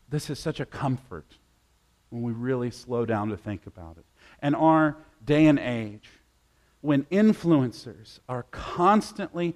this 0.09 0.31
is 0.31 0.39
such 0.39 0.61
a 0.61 0.67
comfort 0.67 1.39
when 2.11 2.23
we 2.23 2.33
really 2.33 2.71
slow 2.71 3.05
down 3.05 3.29
to 3.29 3.37
think 3.37 3.67
about 3.67 3.97
it. 3.97 4.05
And 4.41 4.55
our 4.55 4.97
day 5.25 5.47
and 5.47 5.59
age, 5.59 6.09
when 6.81 7.05
influencers 7.05 8.21
are 8.29 8.45
constantly 8.51 9.55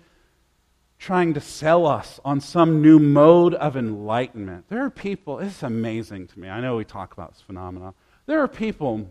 trying 0.99 1.35
to 1.35 1.41
sell 1.41 1.87
us 1.87 2.21
on 2.25 2.41
some 2.41 2.81
new 2.81 2.99
mode 2.99 3.55
of 3.55 3.77
enlightenment. 3.77 4.65
There 4.69 4.83
are 4.83 4.91
people, 4.91 5.39
it's 5.39 5.63
amazing 5.63 6.29
to 6.29 6.41
me. 6.41 6.49
I 6.49 6.61
know 6.61 6.77
we 6.77 6.85
talk 6.85 7.13
about 7.13 7.33
this 7.33 7.43
phenomenon. 7.43 7.95
There 8.27 8.41
are 8.41 8.49
people 8.49 9.09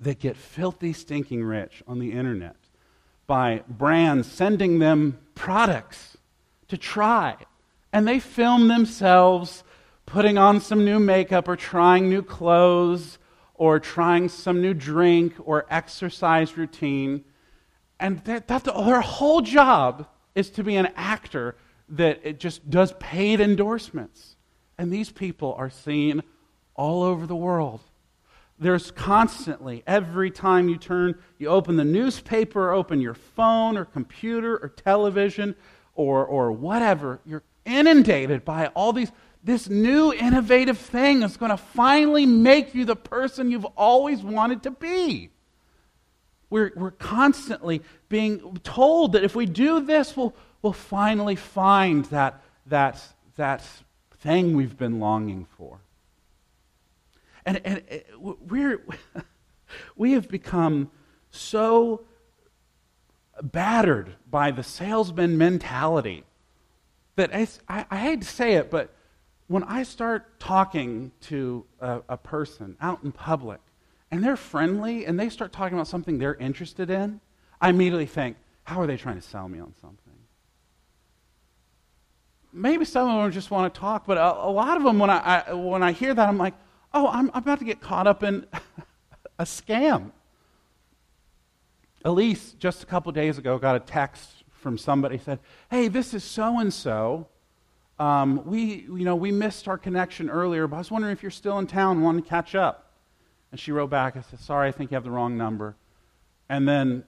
that 0.00 0.18
get 0.18 0.36
filthy, 0.36 0.92
stinking 0.92 1.44
rich 1.44 1.82
on 1.86 1.98
the 1.98 2.12
internet 2.12 2.56
by 3.26 3.62
brands 3.68 4.30
sending 4.30 4.78
them 4.78 5.18
products 5.34 6.16
to 6.68 6.76
try. 6.76 7.36
And 7.92 8.08
they 8.08 8.18
film 8.18 8.68
themselves 8.68 9.64
putting 10.06 10.38
on 10.38 10.60
some 10.60 10.84
new 10.84 10.98
makeup 10.98 11.46
or 11.46 11.56
trying 11.56 12.08
new 12.08 12.22
clothes 12.22 13.18
or 13.62 13.78
trying 13.78 14.28
some 14.28 14.60
new 14.60 14.74
drink 14.74 15.34
or 15.44 15.64
exercise 15.70 16.56
routine 16.56 17.24
And 18.00 18.18
that, 18.24 18.48
that 18.48 18.64
their 18.64 19.00
whole 19.00 19.40
job 19.40 20.08
is 20.34 20.50
to 20.50 20.64
be 20.64 20.74
an 20.74 20.88
actor 20.96 21.54
that 21.88 22.18
it 22.24 22.40
just 22.40 22.68
does 22.68 22.92
paid 22.98 23.40
endorsements. 23.40 24.34
And 24.76 24.92
these 24.92 25.12
people 25.12 25.54
are 25.56 25.70
seen 25.70 26.24
all 26.74 27.04
over 27.04 27.24
the 27.24 27.36
world. 27.36 27.78
There's 28.58 28.90
constantly, 28.90 29.84
every 29.86 30.32
time 30.32 30.68
you 30.68 30.76
turn, 30.76 31.14
you 31.38 31.46
open 31.46 31.76
the 31.76 31.84
newspaper, 31.84 32.70
or 32.70 32.72
open 32.72 33.00
your 33.00 33.14
phone 33.14 33.76
or 33.76 33.84
computer 33.84 34.56
or 34.56 34.70
television 34.70 35.54
or, 35.94 36.26
or 36.26 36.50
whatever, 36.50 37.20
you're 37.24 37.44
inundated 37.64 38.44
by 38.44 38.66
all 38.74 38.92
these. 38.92 39.12
This 39.44 39.68
new 39.68 40.12
innovative 40.12 40.78
thing 40.78 41.22
is 41.22 41.36
going 41.36 41.50
to 41.50 41.56
finally 41.56 42.26
make 42.26 42.74
you 42.74 42.84
the 42.84 42.96
person 42.96 43.50
you've 43.50 43.64
always 43.76 44.22
wanted 44.22 44.62
to 44.64 44.70
be. 44.70 45.30
We're, 46.48 46.70
we're 46.76 46.92
constantly 46.92 47.82
being 48.08 48.58
told 48.62 49.12
that 49.12 49.24
if 49.24 49.34
we 49.34 49.46
do 49.46 49.80
this, 49.80 50.16
we'll, 50.16 50.34
we'll 50.60 50.72
finally 50.72 51.34
find 51.34 52.04
that, 52.06 52.42
that, 52.66 53.02
that 53.36 53.64
thing 54.18 54.54
we've 54.54 54.76
been 54.76 55.00
longing 55.00 55.46
for. 55.56 55.80
And, 57.44 57.60
and 57.64 57.82
eh, 57.88 58.00
we're, 58.18 58.84
we 59.96 60.12
have 60.12 60.28
become 60.28 60.90
so 61.30 62.04
battered 63.42 64.14
by 64.30 64.50
the 64.50 64.62
salesman 64.62 65.36
mentality 65.38 66.24
that 67.16 67.34
I, 67.34 67.48
I, 67.68 67.86
I, 67.90 67.96
hate 67.96 68.20
to 68.22 68.28
say 68.28 68.54
it, 68.54 68.70
but 68.70 68.94
when 69.52 69.64
I 69.64 69.82
start 69.82 70.40
talking 70.40 71.12
to 71.22 71.66
a, 71.78 72.00
a 72.08 72.16
person 72.16 72.74
out 72.80 73.04
in 73.04 73.12
public 73.12 73.60
and 74.10 74.24
they're 74.24 74.34
friendly 74.34 75.04
and 75.04 75.20
they 75.20 75.28
start 75.28 75.52
talking 75.52 75.74
about 75.74 75.86
something 75.86 76.16
they're 76.16 76.36
interested 76.36 76.88
in, 76.88 77.20
I 77.60 77.68
immediately 77.68 78.06
think, 78.06 78.38
how 78.64 78.80
are 78.80 78.86
they 78.86 78.96
trying 78.96 79.16
to 79.16 79.22
sell 79.22 79.50
me 79.50 79.58
on 79.58 79.74
something? 79.78 79.98
Maybe 82.50 82.86
some 82.86 83.10
of 83.10 83.22
them 83.22 83.30
just 83.30 83.50
want 83.50 83.74
to 83.74 83.78
talk, 83.78 84.06
but 84.06 84.16
a, 84.16 84.46
a 84.46 84.50
lot 84.50 84.78
of 84.78 84.84
them, 84.84 84.98
when 84.98 85.10
I, 85.10 85.18
I, 85.46 85.52
when 85.52 85.82
I 85.82 85.92
hear 85.92 86.14
that, 86.14 86.28
I'm 86.30 86.38
like, 86.38 86.54
oh, 86.94 87.08
I'm, 87.08 87.30
I'm 87.34 87.42
about 87.42 87.58
to 87.58 87.66
get 87.66 87.82
caught 87.82 88.06
up 88.06 88.22
in 88.22 88.46
a 89.38 89.44
scam. 89.44 90.12
Elise, 92.06 92.52
just 92.58 92.82
a 92.82 92.86
couple 92.86 93.12
days 93.12 93.36
ago, 93.36 93.58
got 93.58 93.76
a 93.76 93.80
text 93.80 94.44
from 94.50 94.78
somebody 94.78 95.18
said, 95.18 95.40
"Hey, 95.70 95.88
this 95.88 96.14
is 96.14 96.24
so 96.24 96.58
and 96.58 96.72
so. 96.72 97.28
We, 97.98 98.86
you 98.88 99.04
know, 99.04 99.16
we 99.16 99.32
missed 99.32 99.68
our 99.68 99.78
connection 99.78 100.28
earlier, 100.30 100.66
but 100.66 100.76
I 100.76 100.78
was 100.78 100.90
wondering 100.90 101.12
if 101.12 101.22
you're 101.22 101.30
still 101.30 101.58
in 101.58 101.66
town, 101.66 101.96
and 101.96 102.04
want 102.04 102.22
to 102.22 102.28
catch 102.28 102.54
up." 102.54 102.92
And 103.50 103.60
she 103.60 103.72
wrote 103.72 103.90
back, 103.90 104.16
"I 104.16 104.22
said, 104.22 104.40
sorry, 104.40 104.68
I 104.68 104.72
think 104.72 104.90
you 104.90 104.96
have 104.96 105.04
the 105.04 105.10
wrong 105.10 105.36
number." 105.36 105.76
And 106.48 106.68
then 106.68 107.04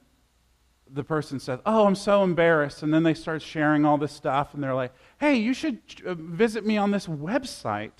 the 0.90 1.04
person 1.04 1.40
said, 1.40 1.60
"Oh, 1.66 1.86
I'm 1.86 1.94
so 1.94 2.22
embarrassed." 2.22 2.82
And 2.82 2.92
then 2.92 3.02
they 3.02 3.14
start 3.14 3.42
sharing 3.42 3.84
all 3.84 3.98
this 3.98 4.12
stuff, 4.12 4.54
and 4.54 4.62
they're 4.62 4.74
like, 4.74 4.92
"Hey, 5.18 5.36
you 5.36 5.54
should 5.54 5.80
uh, 6.06 6.14
visit 6.14 6.64
me 6.64 6.76
on 6.76 6.90
this 6.90 7.06
website." 7.06 7.92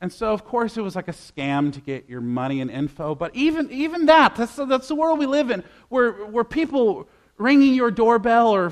And 0.00 0.12
so, 0.12 0.32
of 0.32 0.44
course, 0.44 0.76
it 0.76 0.82
was 0.82 0.94
like 0.94 1.08
a 1.08 1.12
scam 1.12 1.72
to 1.72 1.80
get 1.80 2.08
your 2.08 2.20
money 2.20 2.60
and 2.60 2.70
info. 2.70 3.16
But 3.16 3.34
even, 3.34 3.68
even 3.72 4.06
that, 4.06 4.36
that's, 4.36 4.54
that's 4.54 4.86
the 4.86 4.94
world 4.94 5.18
we 5.18 5.26
live 5.26 5.50
in, 5.50 5.64
where, 5.88 6.12
where 6.26 6.44
people 6.44 7.08
ringing 7.36 7.74
your 7.74 7.90
doorbell 7.90 8.54
or 8.54 8.70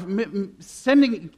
sending, 0.61 1.31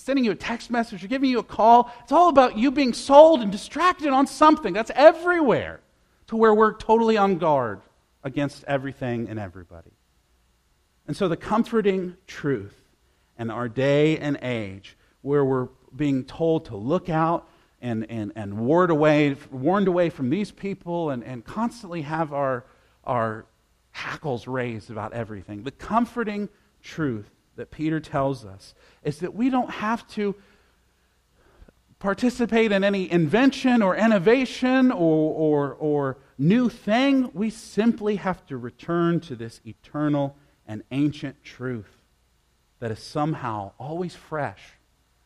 sending 0.00 0.24
you 0.24 0.30
a 0.30 0.36
text 0.36 0.70
message 0.70 1.04
or 1.04 1.08
giving 1.08 1.30
you 1.30 1.38
a 1.38 1.44
call, 1.44 1.92
it's 2.02 2.12
all 2.12 2.28
about 2.28 2.56
you 2.56 2.70
being 2.70 2.92
sold 2.92 3.40
and 3.40 3.52
distracted 3.52 4.08
on 4.08 4.26
something. 4.26 4.72
That's 4.72 4.90
everywhere, 4.94 5.80
to 6.28 6.36
where 6.36 6.54
we're 6.54 6.74
totally 6.74 7.16
on 7.16 7.38
guard 7.38 7.82
against 8.24 8.64
everything 8.64 9.28
and 9.28 9.38
everybody. 9.38 9.90
And 11.06 11.16
so, 11.16 11.28
the 11.28 11.36
comforting 11.36 12.16
truth 12.26 12.76
in 13.38 13.50
our 13.50 13.68
day 13.68 14.18
and 14.18 14.38
age, 14.42 14.96
where 15.22 15.44
we're 15.44 15.68
being 15.94 16.24
told 16.24 16.66
to 16.66 16.76
look 16.76 17.08
out 17.08 17.48
and, 17.82 18.08
and, 18.10 18.32
and 18.36 18.58
ward 18.58 18.90
away, 18.90 19.36
warned 19.50 19.88
away 19.88 20.10
from 20.10 20.30
these 20.30 20.50
people 20.50 21.10
and, 21.10 21.24
and 21.24 21.44
constantly 21.44 22.02
have 22.02 22.32
our, 22.32 22.64
our 23.04 23.46
hackles 23.90 24.46
raised 24.46 24.90
about 24.90 25.12
everything. 25.12 25.62
The 25.62 25.70
comforting 25.70 26.48
truth 26.82 27.30
that 27.60 27.70
Peter 27.70 28.00
tells 28.00 28.44
us 28.44 28.74
is 29.04 29.20
that 29.20 29.34
we 29.34 29.48
don't 29.48 29.70
have 29.70 30.06
to 30.08 30.34
participate 32.00 32.72
in 32.72 32.82
any 32.82 33.10
invention 33.10 33.80
or 33.82 33.94
innovation 33.94 34.90
or, 34.90 35.32
or, 35.32 35.74
or 35.74 36.18
new 36.36 36.68
thing. 36.68 37.30
We 37.32 37.50
simply 37.50 38.16
have 38.16 38.44
to 38.46 38.56
return 38.56 39.20
to 39.20 39.36
this 39.36 39.60
eternal 39.64 40.36
and 40.66 40.82
ancient 40.90 41.44
truth 41.44 42.02
that 42.80 42.90
is 42.90 42.98
somehow 42.98 43.72
always 43.78 44.16
fresh 44.16 44.72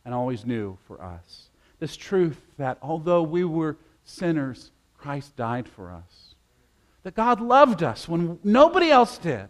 and 0.05 0.13
always 0.13 0.45
new 0.45 0.77
for 0.87 1.03
us 1.03 1.49
this 1.85 1.97
truth 1.97 2.41
that 2.57 2.79
although 2.81 3.23
we 3.23 3.45
were 3.45 3.77
sinners, 4.05 4.71
Christ 4.97 5.37
died 5.37 5.69
for 5.69 5.91
us. 5.91 6.35
That 7.03 7.15
God 7.15 7.43
loved 7.43 7.83
us 7.83 8.09
when 8.09 8.39
nobody 8.43 8.91
else 8.91 9.19
did. 9.19 9.49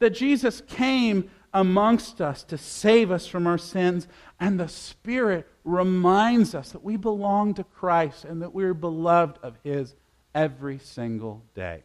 That 0.00 0.10
Jesus 0.10 0.62
came 0.62 1.30
amongst 1.52 2.20
us 2.20 2.42
to 2.44 2.58
save 2.58 3.10
us 3.10 3.26
from 3.26 3.46
our 3.46 3.58
sins. 3.58 4.06
And 4.38 4.58
the 4.58 4.68
Spirit 4.68 5.48
reminds 5.64 6.54
us 6.54 6.72
that 6.72 6.82
we 6.82 6.96
belong 6.96 7.54
to 7.54 7.64
Christ 7.64 8.24
and 8.24 8.42
that 8.42 8.54
we're 8.54 8.74
beloved 8.74 9.38
of 9.42 9.56
His 9.62 9.94
every 10.34 10.78
single 10.78 11.42
day. 11.54 11.82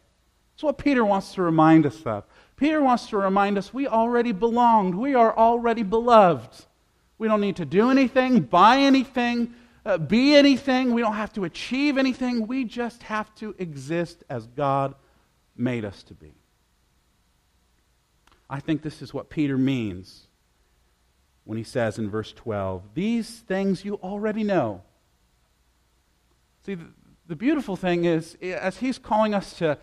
That's 0.54 0.62
what 0.62 0.78
Peter 0.78 1.04
wants 1.04 1.34
to 1.34 1.42
remind 1.42 1.84
us 1.84 2.00
of. 2.06 2.24
Peter 2.56 2.80
wants 2.80 3.08
to 3.08 3.18
remind 3.18 3.58
us 3.58 3.74
we 3.74 3.86
already 3.86 4.32
belonged, 4.32 4.94
we 4.94 5.14
are 5.14 5.36
already 5.36 5.82
beloved. 5.82 6.64
We 7.18 7.28
don't 7.28 7.40
need 7.40 7.56
to 7.56 7.64
do 7.64 7.90
anything, 7.90 8.40
buy 8.40 8.78
anything, 8.78 9.54
uh, 9.86 9.98
be 9.98 10.34
anything. 10.34 10.92
We 10.92 11.00
don't 11.00 11.14
have 11.14 11.32
to 11.34 11.44
achieve 11.44 11.96
anything. 11.96 12.46
We 12.46 12.64
just 12.64 13.02
have 13.04 13.34
to 13.36 13.54
exist 13.58 14.24
as 14.28 14.46
God 14.48 14.94
made 15.56 15.84
us 15.84 16.02
to 16.04 16.14
be. 16.14 16.34
I 18.48 18.60
think 18.60 18.82
this 18.82 19.02
is 19.02 19.12
what 19.12 19.30
Peter 19.30 19.58
means 19.58 20.28
when 21.44 21.58
he 21.58 21.64
says 21.64 21.98
in 21.98 22.10
verse 22.10 22.32
12, 22.32 22.82
These 22.94 23.40
things 23.40 23.84
you 23.84 23.94
already 23.96 24.44
know. 24.44 24.82
See, 26.64 26.74
the, 26.74 26.86
the 27.26 27.36
beautiful 27.36 27.76
thing 27.76 28.04
is, 28.04 28.36
as 28.42 28.78
he's 28.78 28.98
calling 28.98 29.34
us 29.34 29.52
to, 29.58 29.78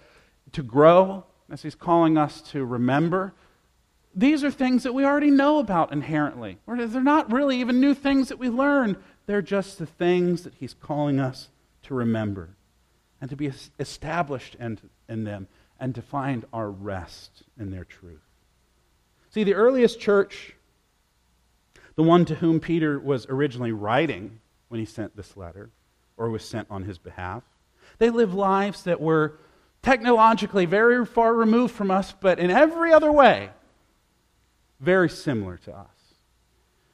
to 0.52 0.64
grow, 0.64 1.26
as 1.50 1.62
he's 1.62 1.76
calling 1.76 2.18
us 2.18 2.42
to 2.52 2.66
remember, 2.66 3.34
these 4.16 4.44
are 4.44 4.52
things 4.52 4.84
that 4.84 4.94
we 4.94 5.06
already 5.06 5.32
know 5.32 5.60
about 5.60 5.92
inherently. 5.92 6.60
They're 6.68 7.02
not 7.02 7.32
really 7.32 7.60
even 7.60 7.80
new 7.80 7.94
things 7.94 8.30
that 8.30 8.38
we 8.38 8.50
learn. 8.50 8.98
They're 9.26 9.42
just 9.42 9.80
the 9.80 9.86
things 9.86 10.44
that 10.44 10.56
He's 10.56 10.74
calling 10.74 11.20
us 11.20 11.50
to 11.84 11.96
remember 11.96 12.56
and 13.20 13.30
to 13.30 13.36
be 13.36 13.52
established 13.80 14.56
in, 14.60 14.80
in 15.10 15.24
them 15.24 15.48
and 15.80 15.96
to 15.96 16.02
find 16.02 16.46
our 16.54 16.70
rest 16.70 17.44
in 17.58 17.72
their 17.72 17.86
truth. 17.86 18.22
See, 19.34 19.44
the 19.44 19.56
earliest 19.56 20.00
church, 20.00 20.54
the 21.96 22.04
one 22.04 22.24
to 22.26 22.36
whom 22.36 22.60
Peter 22.60 23.00
was 23.00 23.26
originally 23.26 23.72
writing 23.72 24.40
when 24.68 24.80
he 24.80 24.86
sent 24.86 25.16
this 25.16 25.36
letter, 25.36 25.72
or 26.18 26.30
was 26.30 26.46
sent 26.46 26.68
on 26.70 26.84
his 26.84 27.00
behalf, 27.00 27.42
they 27.98 28.12
lived 28.12 28.36
lives 28.36 28.84
that 28.84 29.02
were 29.02 29.40
technologically 29.82 30.66
very 30.66 31.04
far 31.04 31.34
removed 31.34 31.74
from 31.74 31.90
us, 31.90 32.14
but 32.20 32.38
in 32.40 32.52
every 32.52 32.94
other 32.94 33.12
way, 33.12 33.50
very 34.80 35.10
similar 35.10 35.58
to 35.58 35.76
us 35.76 35.88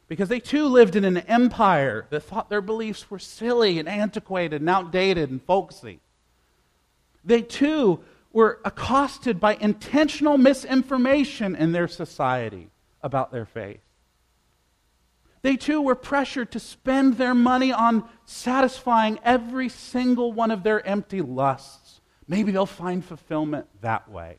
because 0.07 0.29
they 0.29 0.39
too 0.39 0.65
lived 0.65 0.95
in 0.95 1.03
an 1.03 1.17
empire 1.17 2.07
that 2.09 2.23
thought 2.23 2.49
their 2.49 2.61
beliefs 2.61 3.11
were 3.11 3.19
silly 3.19 3.79
and 3.79 3.89
antiquated 3.89 4.61
and 4.61 4.69
outdated 4.69 5.29
and 5.29 5.43
folksy. 5.43 5.99
They 7.25 7.41
too 7.41 7.99
were 8.31 8.59
accosted 8.63 9.39
by 9.39 9.55
intentional 9.55 10.37
misinformation 10.37 11.55
in 11.55 11.71
their 11.71 11.87
society 11.87 12.69
about 13.01 13.31
their 13.31 13.45
faith. 13.45 13.81
They 15.41 15.55
too 15.55 15.81
were 15.81 15.95
pressured 15.95 16.51
to 16.51 16.59
spend 16.59 17.17
their 17.17 17.33
money 17.33 17.71
on 17.71 18.07
satisfying 18.25 19.19
every 19.23 19.69
single 19.69 20.33
one 20.33 20.51
of 20.51 20.63
their 20.63 20.85
empty 20.85 21.21
lusts. 21.21 22.01
Maybe 22.27 22.51
they'll 22.51 22.65
find 22.65 23.03
fulfillment 23.03 23.67
that 23.81 24.09
way. 24.09 24.37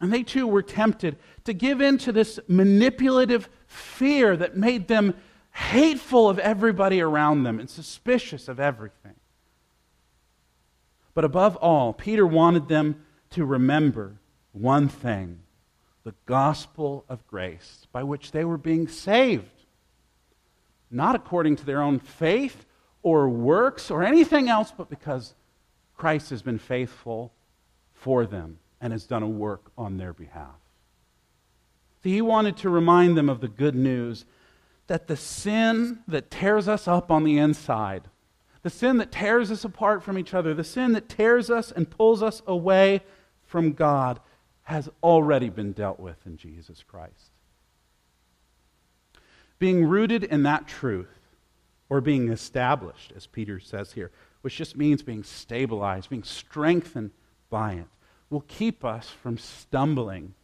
And 0.00 0.12
they 0.12 0.22
too 0.22 0.46
were 0.46 0.62
tempted 0.62 1.16
to 1.44 1.54
give 1.54 1.80
in 1.80 1.96
to 1.98 2.12
this 2.12 2.38
manipulative 2.48 3.48
fear 3.66 4.36
that 4.36 4.56
made 4.56 4.88
them 4.88 5.14
hateful 5.52 6.28
of 6.28 6.38
everybody 6.38 7.00
around 7.00 7.44
them 7.44 7.58
and 7.58 7.68
suspicious 7.68 8.46
of 8.46 8.60
everything. 8.60 9.15
But 11.16 11.24
above 11.24 11.56
all, 11.56 11.94
Peter 11.94 12.26
wanted 12.26 12.68
them 12.68 13.02
to 13.30 13.46
remember 13.46 14.18
one 14.52 14.86
thing 14.86 15.38
the 16.04 16.14
gospel 16.26 17.06
of 17.08 17.26
grace 17.26 17.86
by 17.90 18.02
which 18.02 18.32
they 18.32 18.44
were 18.44 18.58
being 18.58 18.86
saved. 18.86 19.64
Not 20.90 21.16
according 21.16 21.56
to 21.56 21.64
their 21.64 21.80
own 21.80 22.00
faith 22.00 22.66
or 23.02 23.30
works 23.30 23.90
or 23.90 24.04
anything 24.04 24.50
else, 24.50 24.70
but 24.76 24.90
because 24.90 25.34
Christ 25.96 26.28
has 26.28 26.42
been 26.42 26.58
faithful 26.58 27.32
for 27.94 28.26
them 28.26 28.58
and 28.82 28.92
has 28.92 29.06
done 29.06 29.22
a 29.22 29.28
work 29.28 29.72
on 29.78 29.96
their 29.96 30.12
behalf. 30.12 30.60
See, 32.02 32.12
he 32.12 32.20
wanted 32.20 32.58
to 32.58 32.68
remind 32.68 33.16
them 33.16 33.30
of 33.30 33.40
the 33.40 33.48
good 33.48 33.74
news 33.74 34.26
that 34.86 35.06
the 35.06 35.16
sin 35.16 36.00
that 36.06 36.30
tears 36.30 36.68
us 36.68 36.86
up 36.86 37.10
on 37.10 37.24
the 37.24 37.38
inside, 37.38 38.02
the 38.66 38.70
sin 38.70 38.96
that 38.96 39.12
tears 39.12 39.52
us 39.52 39.64
apart 39.64 40.02
from 40.02 40.18
each 40.18 40.34
other, 40.34 40.52
the 40.52 40.64
sin 40.64 40.90
that 40.90 41.08
tears 41.08 41.50
us 41.52 41.70
and 41.70 41.88
pulls 41.88 42.20
us 42.20 42.42
away 42.48 43.00
from 43.44 43.70
God, 43.70 44.18
has 44.64 44.88
already 45.04 45.48
been 45.48 45.70
dealt 45.70 46.00
with 46.00 46.16
in 46.26 46.36
Jesus 46.36 46.82
Christ. 46.82 47.30
Being 49.60 49.84
rooted 49.84 50.24
in 50.24 50.42
that 50.42 50.66
truth, 50.66 51.06
or 51.88 52.00
being 52.00 52.28
established, 52.28 53.12
as 53.14 53.28
Peter 53.28 53.60
says 53.60 53.92
here, 53.92 54.10
which 54.40 54.56
just 54.56 54.76
means 54.76 55.00
being 55.00 55.22
stabilized, 55.22 56.10
being 56.10 56.24
strengthened 56.24 57.12
by 57.48 57.74
it, 57.74 57.86
will 58.30 58.44
keep 58.48 58.84
us 58.84 59.08
from 59.08 59.38
stumbling 59.38 60.34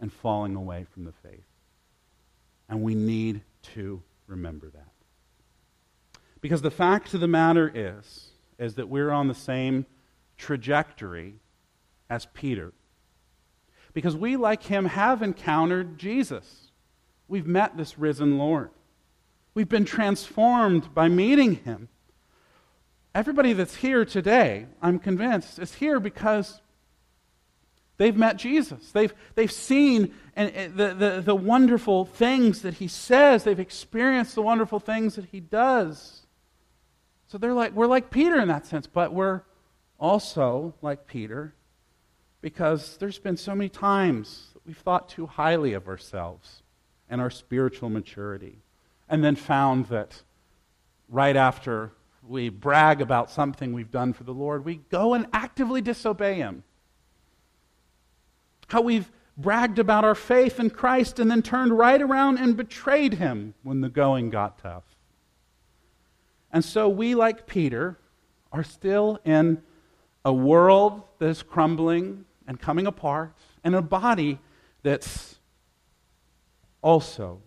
and 0.00 0.10
falling 0.10 0.56
away 0.56 0.86
from 0.94 1.04
the 1.04 1.12
faith. 1.12 1.44
And 2.70 2.80
we 2.80 2.94
need 2.94 3.42
to 3.74 4.02
remember 4.26 4.70
that. 4.70 4.95
Because 6.40 6.62
the 6.62 6.70
fact 6.70 7.14
of 7.14 7.20
the 7.20 7.28
matter 7.28 7.70
is, 7.72 8.28
is 8.58 8.74
that 8.74 8.88
we're 8.88 9.10
on 9.10 9.28
the 9.28 9.34
same 9.34 9.86
trajectory 10.36 11.34
as 12.08 12.26
Peter. 12.26 12.72
Because 13.92 14.16
we, 14.16 14.36
like 14.36 14.62
him, 14.64 14.86
have 14.86 15.22
encountered 15.22 15.98
Jesus. 15.98 16.70
We've 17.28 17.46
met 17.46 17.76
this 17.76 17.98
risen 17.98 18.38
Lord. 18.38 18.70
We've 19.54 19.68
been 19.68 19.86
transformed 19.86 20.94
by 20.94 21.08
meeting 21.08 21.56
him. 21.56 21.88
Everybody 23.14 23.54
that's 23.54 23.76
here 23.76 24.04
today, 24.04 24.66
I'm 24.82 24.98
convinced, 24.98 25.58
is 25.58 25.74
here 25.74 25.98
because 25.98 26.60
They've 27.98 28.16
met 28.16 28.36
Jesus. 28.36 28.90
They've, 28.92 29.14
they've 29.34 29.50
seen 29.50 30.14
and, 30.34 30.76
the, 30.76 30.94
the, 30.94 31.22
the 31.24 31.34
wonderful 31.34 32.04
things 32.04 32.62
that 32.62 32.74
he 32.74 32.88
says. 32.88 33.44
They've 33.44 33.58
experienced 33.58 34.34
the 34.34 34.42
wonderful 34.42 34.80
things 34.80 35.14
that 35.14 35.26
he 35.26 35.40
does. 35.40 36.25
So 37.28 37.38
they're 37.38 37.54
like, 37.54 37.72
we're 37.72 37.86
like 37.86 38.10
Peter 38.10 38.40
in 38.40 38.48
that 38.48 38.66
sense, 38.66 38.86
but 38.86 39.12
we're 39.12 39.42
also 39.98 40.74
like 40.82 41.06
Peter 41.06 41.54
because 42.40 42.96
there's 42.98 43.18
been 43.18 43.36
so 43.36 43.54
many 43.54 43.68
times 43.68 44.50
that 44.54 44.66
we've 44.66 44.78
thought 44.78 45.08
too 45.08 45.26
highly 45.26 45.72
of 45.72 45.88
ourselves 45.88 46.62
and 47.08 47.20
our 47.20 47.30
spiritual 47.30 47.88
maturity, 47.88 48.58
and 49.08 49.22
then 49.22 49.36
found 49.36 49.86
that 49.86 50.22
right 51.08 51.36
after 51.36 51.92
we 52.26 52.48
brag 52.48 53.00
about 53.00 53.30
something 53.30 53.72
we've 53.72 53.92
done 53.92 54.12
for 54.12 54.24
the 54.24 54.34
Lord, 54.34 54.64
we 54.64 54.76
go 54.90 55.14
and 55.14 55.26
actively 55.32 55.80
disobey 55.80 56.34
Him 56.34 56.64
how 58.68 58.80
we've 58.80 59.10
bragged 59.36 59.78
about 59.78 60.04
our 60.04 60.14
faith 60.14 60.58
in 60.58 60.70
Christ 60.70 61.18
and 61.18 61.30
then 61.30 61.42
turned 61.42 61.76
right 61.76 62.00
around 62.00 62.38
and 62.38 62.56
betrayed 62.56 63.14
him 63.14 63.54
when 63.62 63.80
the 63.80 63.88
going 63.88 64.30
got 64.30 64.58
tough. 64.58 64.95
And 66.52 66.64
so 66.64 66.88
we, 66.88 67.14
like 67.14 67.46
Peter, 67.46 67.98
are 68.52 68.64
still 68.64 69.18
in 69.24 69.62
a 70.24 70.32
world 70.32 71.02
that 71.18 71.28
is 71.28 71.42
crumbling 71.42 72.24
and 72.46 72.60
coming 72.60 72.86
apart, 72.86 73.32
and 73.64 73.74
a 73.74 73.82
body 73.82 74.38
that's 74.82 75.38
also 76.82 77.40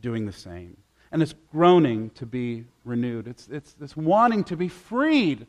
doing 0.00 0.26
the 0.26 0.32
same. 0.32 0.76
And 1.12 1.22
it's 1.22 1.34
groaning 1.50 2.10
to 2.10 2.26
be 2.26 2.64
renewed. 2.84 3.26
It's, 3.26 3.48
it's, 3.48 3.74
it's 3.80 3.96
wanting 3.96 4.44
to 4.44 4.56
be 4.56 4.68
freed 4.68 5.46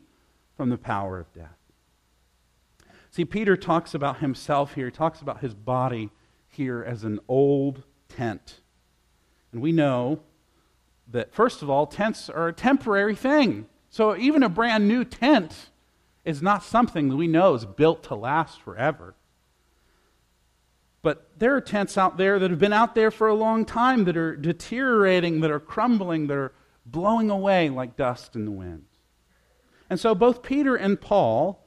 from 0.56 0.70
the 0.70 0.78
power 0.78 1.20
of 1.20 1.32
death. 1.32 1.56
See, 3.10 3.24
Peter 3.24 3.56
talks 3.56 3.94
about 3.94 4.18
himself 4.18 4.74
here. 4.74 4.86
He 4.86 4.90
talks 4.90 5.20
about 5.20 5.40
his 5.40 5.54
body 5.54 6.10
here 6.48 6.82
as 6.82 7.04
an 7.04 7.20
old 7.28 7.84
tent. 8.08 8.60
And 9.52 9.60
we 9.60 9.70
know 9.70 10.20
that, 11.08 11.34
first 11.34 11.62
of 11.62 11.70
all, 11.70 11.86
tents 11.86 12.30
are 12.30 12.48
a 12.48 12.52
temporary 12.52 13.14
thing. 13.14 13.66
So 13.90 14.16
even 14.16 14.42
a 14.42 14.48
brand 14.48 14.88
new 14.88 15.04
tent 15.04 15.70
is 16.24 16.40
not 16.40 16.62
something 16.62 17.08
that 17.08 17.16
we 17.16 17.26
know 17.26 17.54
is 17.54 17.64
built 17.64 18.04
to 18.04 18.14
last 18.14 18.60
forever. 18.60 19.14
But 21.02 21.28
there 21.38 21.54
are 21.56 21.60
tents 21.60 21.98
out 21.98 22.16
there 22.16 22.38
that 22.38 22.50
have 22.50 22.60
been 22.60 22.72
out 22.72 22.94
there 22.94 23.10
for 23.10 23.28
a 23.28 23.34
long 23.34 23.64
time 23.64 24.04
that 24.04 24.16
are 24.16 24.36
deteriorating, 24.36 25.40
that 25.40 25.50
are 25.50 25.60
crumbling, 25.60 26.28
that 26.28 26.36
are 26.36 26.52
blowing 26.86 27.28
away 27.28 27.68
like 27.68 27.96
dust 27.96 28.36
in 28.36 28.44
the 28.44 28.50
wind. 28.52 28.84
And 29.90 29.98
so 29.98 30.14
both 30.14 30.42
Peter 30.42 30.76
and 30.76 31.00
Paul 31.00 31.62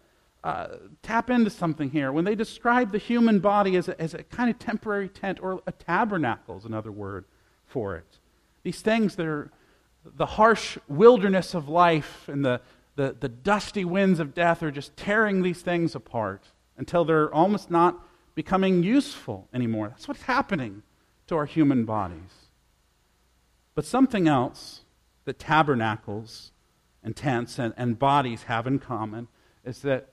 uh, 0.46 0.68
tap 1.02 1.30
into 1.30 1.50
something 1.50 1.90
here. 1.90 2.12
When 2.12 2.24
they 2.24 2.36
describe 2.36 2.92
the 2.92 2.98
human 2.98 3.40
body 3.40 3.76
as 3.76 3.90
a, 3.90 4.00
as 4.00 4.14
a 4.14 4.24
kind 4.24 4.50
of 4.50 4.58
temporary 4.58 5.10
tent, 5.10 5.40
or 5.42 5.62
a 5.68 5.72
tabernacle 5.72 6.58
is 6.58 6.66
another 6.66 6.92
word 6.92 7.26
for 7.66 7.96
it. 7.96 8.20
These 8.66 8.82
things 8.82 9.16
that 9.18 9.28
are 9.28 9.52
the 10.04 10.26
harsh 10.26 10.80
wilderness 10.88 11.54
of 11.54 11.70
life 11.70 12.28
and 12.28 12.44
the, 12.44 12.62
the, 12.96 13.16
the 13.20 13.30
dusty 13.30 13.86
winds 13.86 14.20
of 14.20 14.34
death 14.34 14.64
are 14.64 14.72
just 14.72 14.98
tearing 14.98 15.44
these 15.44 15.62
things 15.62 15.94
apart 15.94 16.42
until 16.76 17.06
they're 17.06 17.32
almost 17.32 17.70
not 17.70 18.04
becoming 18.34 18.82
useful 18.82 19.48
anymore. 19.54 19.90
That's 19.90 20.08
what's 20.08 20.24
happening 20.24 20.82
to 21.28 21.36
our 21.36 21.46
human 21.46 21.86
bodies. 21.86 22.50
But 23.76 23.86
something 23.86 24.28
else 24.28 24.82
that 25.26 25.38
tabernacles 25.38 26.52
and 27.04 27.16
tents 27.16 27.60
and, 27.60 27.72
and 27.78 28.00
bodies 28.00 28.44
have 28.44 28.66
in 28.66 28.80
common 28.80 29.28
is 29.64 29.84
that 29.84 30.10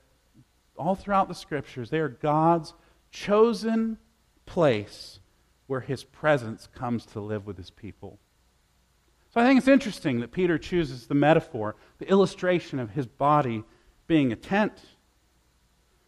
all 0.77 0.93
throughout 0.93 1.27
the 1.27 1.33
scriptures, 1.33 1.89
they 1.89 1.99
are 1.99 2.09
God's 2.09 2.75
chosen 3.09 3.97
place 4.45 5.19
where 5.65 5.79
his 5.79 6.03
presence 6.03 6.67
comes 6.75 7.07
to 7.07 7.19
live 7.19 7.47
with 7.47 7.57
his 7.57 7.71
people. 7.71 8.19
So 9.33 9.41
I 9.41 9.45
think 9.45 9.57
it's 9.57 9.67
interesting 9.67 10.19
that 10.19 10.31
Peter 10.31 10.59
chooses 10.59 11.07
the 11.07 11.15
metaphor, 11.15 11.75
the 11.97 12.07
illustration 12.07 12.79
of 12.79 12.91
his 12.91 13.07
body 13.07 13.63
being 14.05 14.31
a 14.31 14.35
tent. 14.35 14.73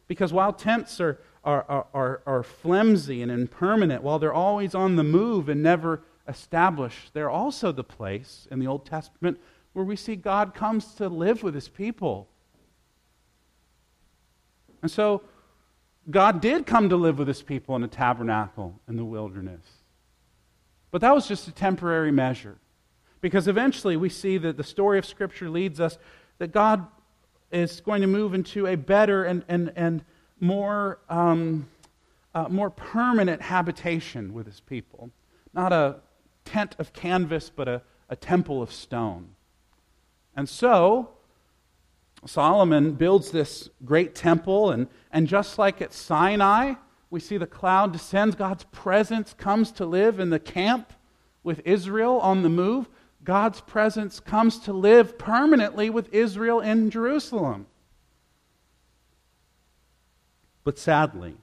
Because 0.08 0.32
while 0.32 0.54
tents 0.54 1.02
are, 1.02 1.20
are, 1.44 1.88
are, 1.92 2.22
are, 2.28 2.44
flimsy 2.44 3.24
and 3.24 3.32
impermanent, 3.32 4.04
while 4.04 4.20
they're 4.20 4.32
always 4.32 4.76
on 4.76 4.96
the 4.96 5.04
move 5.04 5.50
and 5.50 5.64
never 5.64 6.04
established, 6.28 7.14
they're 7.14 7.30
also 7.30 7.72
the 7.72 7.84
place 7.84 8.48
in 8.52 8.60
the 8.60 8.68
Old 8.68 8.86
Testament 8.86 9.40
where 9.74 9.86
we 9.86 9.96
see 9.96 10.16
God 10.16 10.54
comes 10.54 10.94
to 10.96 11.10
live 11.10 11.42
with 11.42 11.56
his 11.56 11.68
people. 11.68 12.28
And 14.84 14.92
so 14.92 15.24
God 16.12 16.42
did 16.42 16.68
come 16.68 16.90
to 16.90 16.96
live 16.96 17.18
with 17.18 17.28
his 17.28 17.42
people 17.42 17.76
in 17.76 17.84
a 17.84 17.88
tabernacle 17.88 18.80
in 18.88 18.98
the 18.98 19.06
wilderness. 19.06 19.66
But 20.92 21.02
that 21.02 21.16
was 21.16 21.28
just 21.28 21.48
a 21.48 21.52
temporary 21.52 22.12
measure. 22.12 22.58
Because 23.26 23.48
eventually 23.48 23.98
we 23.98 24.10
see 24.10 24.38
that 24.38 24.56
the 24.56 24.64
story 24.64 25.00
of 25.00 25.06
Scripture 25.08 25.50
leads 25.50 25.80
us 25.80 25.98
that 26.38 26.52
God 26.52 26.86
is 27.52 27.82
going 27.82 28.02
to 28.02 28.08
move 28.08 28.36
into 28.36 28.68
a 28.68 28.76
better 28.76 29.24
and, 29.24 29.44
and, 29.48 29.74
and 29.76 30.06
more, 30.40 31.00
um, 31.10 31.68
uh, 32.36 32.48
more 32.50 32.70
permanent 32.70 33.42
habitation 33.42 34.32
with 34.32 34.46
his 34.46 34.60
people. 34.60 35.10
Not 35.56 35.74
a 35.74 36.02
tent 36.44 36.76
of 36.78 36.94
canvas, 36.94 37.50
but 37.50 37.68
a, 37.68 37.82
a 38.10 38.16
temple 38.16 38.62
of 38.62 38.72
stone. 38.72 39.30
And 40.36 40.48
so, 40.48 41.10
Solomon 42.28 42.92
builds 42.92 43.32
this 43.32 43.72
great 43.84 44.14
temple, 44.14 44.70
and, 44.70 44.86
and 45.12 45.28
just 45.28 45.58
like 45.58 45.82
at 45.82 45.94
Sinai, 45.94 46.76
we 47.10 47.20
see 47.20 47.38
the 47.38 47.48
cloud 47.48 47.92
descends, 47.92 48.36
God's 48.36 48.66
presence 48.66 49.34
comes 49.34 49.72
to 49.72 49.86
live 49.88 50.20
in 50.20 50.30
the 50.30 50.38
camp 50.38 50.94
with 51.44 51.60
Israel 51.66 52.20
on 52.20 52.44
the 52.44 52.50
move. 52.50 52.88
God's 53.26 53.60
presence 53.60 54.20
comes 54.20 54.60
to 54.60 54.72
live 54.72 55.18
permanently 55.18 55.90
with 55.90 56.14
Israel 56.14 56.62
in 56.62 56.90
Jerusalem. 56.90 57.66
But 60.64 60.80
sadly, 60.80 61.36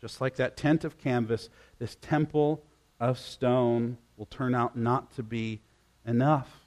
just 0.00 0.20
like 0.20 0.36
that 0.36 0.56
tent 0.56 0.84
of 0.84 0.98
canvas, 0.98 1.48
this 1.78 1.96
temple 2.00 2.62
of 3.00 3.18
stone 3.18 3.98
will 4.16 4.26
turn 4.26 4.54
out 4.54 4.76
not 4.76 5.10
to 5.16 5.22
be 5.22 5.60
enough. 6.06 6.66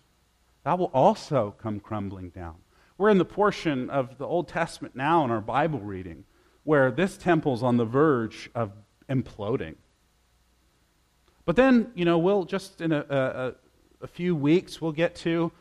That 0.63 0.77
will 0.77 0.91
also 0.93 1.55
come 1.59 1.79
crumbling 1.79 2.29
down. 2.29 2.55
We're 2.97 3.09
in 3.09 3.17
the 3.19 3.25
portion 3.25 3.89
of 3.89 4.17
the 4.17 4.25
Old 4.25 4.47
Testament 4.47 4.95
now 4.95 5.23
in 5.23 5.31
our 5.31 5.41
Bible 5.41 5.79
reading 5.79 6.25
where 6.63 6.91
this 6.91 7.17
temple's 7.17 7.61
on 7.61 7.77
the 7.77 7.85
verge 7.85 8.49
of 8.55 8.71
imploding. 9.09 9.75
But 11.45 11.55
then, 11.55 11.91
you 11.93 12.05
know, 12.05 12.17
we'll 12.17 12.45
just 12.45 12.81
in 12.81 12.91
a, 12.91 13.05
a, 13.09 13.53
a 14.03 14.07
few 14.07 14.35
weeks, 14.35 14.81
we'll 14.81 14.91
get 14.91 15.15
to 15.15 15.51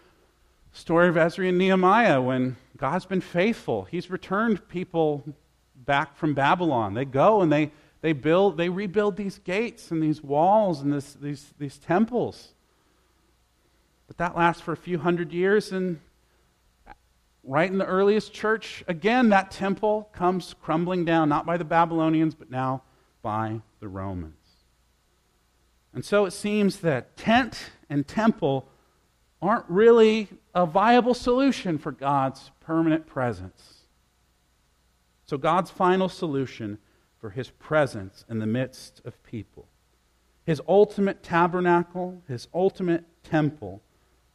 story 0.72 1.08
of 1.08 1.16
Ezra 1.16 1.46
and 1.46 1.58
Nehemiah 1.58 2.20
when 2.20 2.56
God's 2.76 3.06
been 3.06 3.20
faithful. 3.20 3.84
He's 3.84 4.10
returned 4.10 4.68
people 4.68 5.22
back 5.76 6.16
from 6.16 6.34
Babylon. 6.34 6.94
They 6.94 7.04
go 7.04 7.40
and 7.40 7.52
they, 7.52 7.70
they 8.00 8.12
build, 8.12 8.56
they 8.56 8.68
rebuild 8.68 9.16
these 9.16 9.38
gates 9.38 9.92
and 9.92 10.02
these 10.02 10.22
walls 10.22 10.80
and 10.80 10.92
this, 10.92 11.14
these, 11.14 11.54
these 11.58 11.78
temples. 11.78 12.48
But 14.08 14.18
that 14.18 14.36
lasts 14.36 14.60
for 14.60 14.72
a 14.72 14.76
few 14.76 14.98
hundred 14.98 15.32
years 15.32 15.70
and 15.70 16.00
right 17.44 17.70
in 17.70 17.78
the 17.78 17.86
earliest 17.86 18.32
church, 18.32 18.82
again, 18.88 19.28
that 19.28 19.52
temple 19.52 20.08
comes 20.12 20.54
crumbling 20.62 21.04
down, 21.04 21.28
not 21.28 21.46
by 21.46 21.56
the 21.56 21.64
Babylonians, 21.64 22.34
but 22.34 22.50
now 22.50 22.82
by 23.22 23.60
the 23.80 23.88
Romans. 23.88 24.34
And 25.94 26.04
so 26.04 26.24
it 26.24 26.32
seems 26.32 26.78
that 26.78 27.16
tent 27.16 27.70
and 27.92 28.08
temple 28.08 28.66
aren't 29.42 29.68
really 29.68 30.28
a 30.54 30.64
viable 30.64 31.12
solution 31.12 31.76
for 31.76 31.92
God's 31.92 32.50
permanent 32.60 33.06
presence. 33.06 33.82
So, 35.26 35.36
God's 35.36 35.70
final 35.70 36.08
solution 36.08 36.78
for 37.20 37.30
his 37.30 37.50
presence 37.50 38.24
in 38.28 38.38
the 38.38 38.46
midst 38.46 39.02
of 39.04 39.22
people, 39.22 39.66
his 40.44 40.60
ultimate 40.66 41.22
tabernacle, 41.22 42.22
his 42.26 42.48
ultimate 42.54 43.04
temple, 43.22 43.82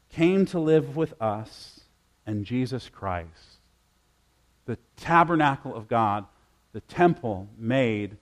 came 0.10 0.46
to 0.46 0.60
live 0.60 0.96
with 0.96 1.20
us 1.22 1.82
and 2.26 2.46
Jesus 2.46 2.90
Christ. 2.90 3.60
The 4.66 4.78
tabernacle 4.98 5.76
of 5.76 5.88
God, 5.88 6.26
the 6.74 6.82
temple 6.82 7.48
made 7.58 8.18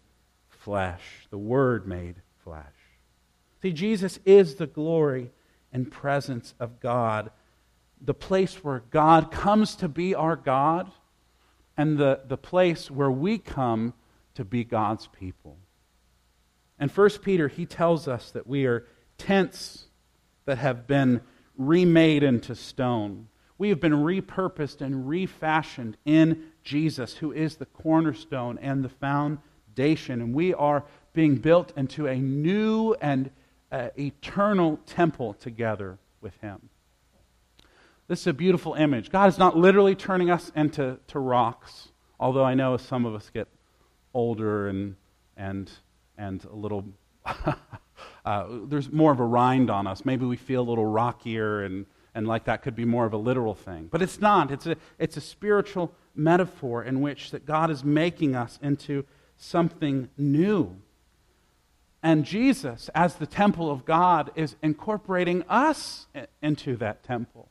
flesh, 0.48 1.28
the 1.30 1.38
Word 1.38 1.88
made 1.88 2.16
flesh. 2.44 2.75
See, 3.66 3.74
Jesus 3.74 4.20
is 4.26 4.58
the 4.58 4.68
glory 4.68 5.32
and 5.74 5.92
presence 5.92 6.54
of 6.60 6.80
God, 6.80 7.32
the 8.00 8.14
place 8.14 8.64
where 8.64 8.84
God 8.92 9.32
comes 9.32 9.76
to 9.78 9.88
be 9.88 10.14
our 10.14 10.36
God, 10.36 10.92
and 11.76 11.98
the, 11.98 12.22
the 12.28 12.38
place 12.38 12.92
where 12.92 13.10
we 13.10 13.40
come 13.40 13.96
to 14.36 14.46
be 14.46 14.64
God's 14.64 15.08
people. 15.08 15.58
And 16.78 16.92
First 16.92 17.24
Peter, 17.24 17.48
he 17.48 17.66
tells 17.66 18.08
us 18.08 18.30
that 18.30 18.46
we 18.46 18.68
are 18.68 18.86
tents 19.18 19.86
that 20.46 20.60
have 20.60 20.86
been 20.86 21.22
remade 21.58 22.22
into 22.22 22.54
stone. 22.54 23.30
We 23.58 23.70
have 23.70 23.80
been 23.80 23.94
repurposed 23.94 24.82
and 24.82 25.10
refashioned 25.10 25.98
in 26.06 26.52
Jesus, 26.64 27.16
who 27.16 27.32
is 27.32 27.56
the 27.56 27.66
cornerstone 27.66 28.60
and 28.60 28.86
the 28.86 28.90
foundation. 28.90 30.22
And 30.22 30.36
we 30.36 30.54
are 30.54 30.86
being 31.14 31.38
built 31.38 31.74
into 31.76 32.06
a 32.06 32.20
new 32.20 32.94
and 33.02 33.32
uh, 33.72 33.90
eternal 33.98 34.80
temple 34.86 35.34
together 35.34 35.98
with 36.22 36.36
Him. 36.42 36.70
This 38.08 38.22
is 38.22 38.28
a 38.28 38.34
beautiful 38.34 38.76
image. 38.76 39.10
God 39.10 39.30
is 39.30 39.38
not 39.38 39.58
literally 39.58 39.96
turning 39.96 40.30
us 40.30 40.52
into 40.56 41.00
to 41.08 41.20
rocks, 41.20 41.90
although 42.20 42.44
I 42.44 42.54
know 42.54 42.78
some 42.78 43.06
of 43.06 43.16
us 43.16 43.30
get 43.34 43.48
older 44.14 44.68
and, 44.68 44.96
and, 45.36 45.72
and 46.18 46.44
a 46.46 46.56
little 46.56 46.86
uh, 48.26 48.46
there's 48.68 48.92
more 48.92 49.12
of 49.12 49.20
a 49.20 49.26
rind 49.26 49.70
on 49.70 49.88
us. 49.88 50.06
Maybe 50.06 50.26
we 50.26 50.38
feel 50.38 50.62
a 50.62 50.70
little 50.70 50.86
rockier, 50.86 51.64
and, 51.64 51.86
and 52.14 52.28
like 52.28 52.46
that 52.46 52.62
could 52.62 52.76
be 52.76 52.86
more 52.86 53.06
of 53.06 53.14
a 53.14 53.18
literal 53.18 53.56
thing. 53.56 53.88
But 53.92 54.02
it's 54.02 54.20
not. 54.20 54.52
It's 54.52 54.68
a, 54.68 54.76
it's 55.00 55.18
a 55.18 55.22
spiritual 55.22 55.94
metaphor 56.16 56.84
in 56.84 57.02
which 57.02 57.32
that 57.32 57.46
God 57.46 57.70
is 57.70 57.84
making 57.84 58.36
us 58.36 58.60
into 58.62 59.06
something 59.38 60.10
new. 60.18 60.76
And 62.06 62.24
Jesus, 62.24 62.90
as 62.96 63.16
the 63.16 63.26
temple 63.26 63.70
of 63.70 63.84
God, 63.84 64.32
is 64.36 64.56
incorporating 64.62 65.44
us 65.50 66.08
into 66.42 66.78
that 66.78 67.04
temple. 67.04 67.50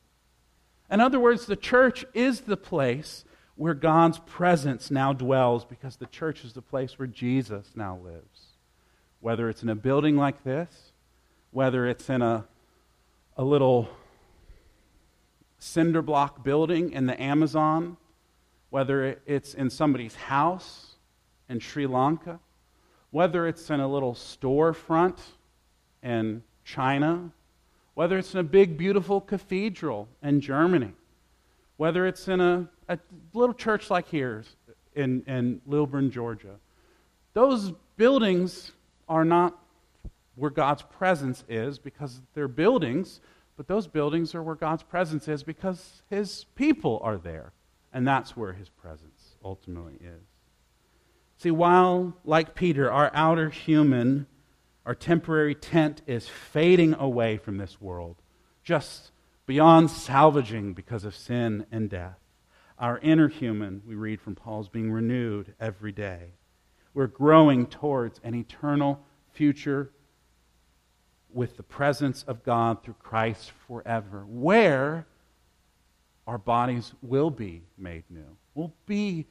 In 0.89 0.99
other 1.01 1.19
words, 1.19 1.45
the 1.45 1.55
church 1.55 2.05
is 2.13 2.41
the 2.41 2.57
place 2.57 3.25
where 3.55 3.73
God's 3.73 4.19
presence 4.19 4.89
now 4.89 5.13
dwells 5.13 5.65
because 5.65 5.97
the 5.97 6.07
church 6.07 6.43
is 6.43 6.53
the 6.53 6.61
place 6.61 6.97
where 6.97 7.07
Jesus 7.07 7.71
now 7.75 7.99
lives 8.03 8.55
whether 9.25 9.49
it's 9.49 9.63
in 9.63 9.69
a 9.69 9.75
building 9.75 10.15
like 10.15 10.43
this, 10.43 10.91
whether 11.49 11.87
it's 11.87 12.11
in 12.11 12.21
a, 12.21 12.45
a 13.35 13.43
little 13.43 13.89
cinder 15.57 16.03
block 16.03 16.43
building 16.43 16.91
in 16.91 17.07
the 17.07 17.19
Amazon, 17.19 17.97
whether 18.69 19.19
it's 19.25 19.55
in 19.55 19.67
somebody's 19.71 20.13
house 20.13 20.97
in 21.49 21.59
Sri 21.59 21.87
Lanka, 21.87 22.39
whether 23.15 23.47
it's 23.47 23.69
in 23.69 23.79
a 23.79 23.87
little 23.87 24.13
storefront 24.13 25.17
in 26.03 26.43
China, 26.65 27.31
whether 27.93 28.17
it's 28.17 28.33
in 28.33 28.41
a 28.41 28.43
big, 28.43 28.77
beautiful 28.77 29.21
cathedral 29.21 30.09
in 30.21 30.41
Germany, 30.41 30.91
whether 31.77 32.05
it's 32.05 32.27
in 32.27 32.41
a, 32.41 32.67
a 32.89 32.99
little 33.33 33.53
church 33.53 33.89
like 33.89 34.05
here 34.09 34.43
in, 34.95 35.23
in 35.27 35.61
Lilburn, 35.65 36.11
Georgia. 36.11 36.55
Those 37.31 37.71
buildings 37.95 38.73
are 39.07 39.23
not 39.23 39.57
where 40.35 40.51
God's 40.51 40.81
presence 40.81 41.45
is 41.47 41.79
because 41.79 42.19
they're 42.33 42.49
buildings, 42.49 43.21
but 43.55 43.65
those 43.65 43.87
buildings 43.87 44.35
are 44.35 44.43
where 44.43 44.55
God's 44.55 44.83
presence 44.83 45.29
is 45.29 45.41
because 45.41 46.03
his 46.09 46.47
people 46.55 46.99
are 47.01 47.15
there. 47.15 47.53
And 47.93 48.05
that's 48.05 48.35
where 48.35 48.51
his 48.51 48.67
presence 48.67 49.37
ultimately 49.41 49.95
is. 50.01 50.34
See, 51.37 51.51
while, 51.51 52.15
like 52.23 52.55
Peter, 52.55 52.91
our 52.91 53.11
outer 53.13 53.49
human, 53.49 54.27
our 54.85 54.95
temporary 54.95 55.55
tent 55.55 56.01
is 56.07 56.27
fading 56.27 56.93
away 56.93 57.37
from 57.37 57.57
this 57.57 57.81
world, 57.81 58.15
just 58.63 59.11
beyond 59.45 59.91
salvaging 59.91 60.73
because 60.73 61.03
of 61.03 61.15
sin 61.15 61.65
and 61.71 61.89
death, 61.89 62.19
our 62.77 62.99
inner 62.99 63.27
human, 63.27 63.81
we 63.87 63.95
read 63.95 64.19
from 64.21 64.35
Paul's, 64.35 64.69
being 64.69 64.91
renewed 64.91 65.53
every 65.59 65.91
day. 65.91 66.31
We're 66.93 67.07
growing 67.07 67.67
towards 67.67 68.19
an 68.23 68.35
eternal 68.35 69.01
future 69.33 69.91
with 71.29 71.57
the 71.57 71.63
presence 71.63 72.23
of 72.23 72.43
God 72.43 72.83
through 72.83 72.95
Christ 72.99 73.51
forever, 73.67 74.25
where 74.27 75.05
our 76.25 76.37
bodies 76.37 76.93
will 77.01 77.29
be 77.29 77.63
made 77.77 78.03
new. 78.09 78.37
Will 78.55 78.73
be 78.85 79.27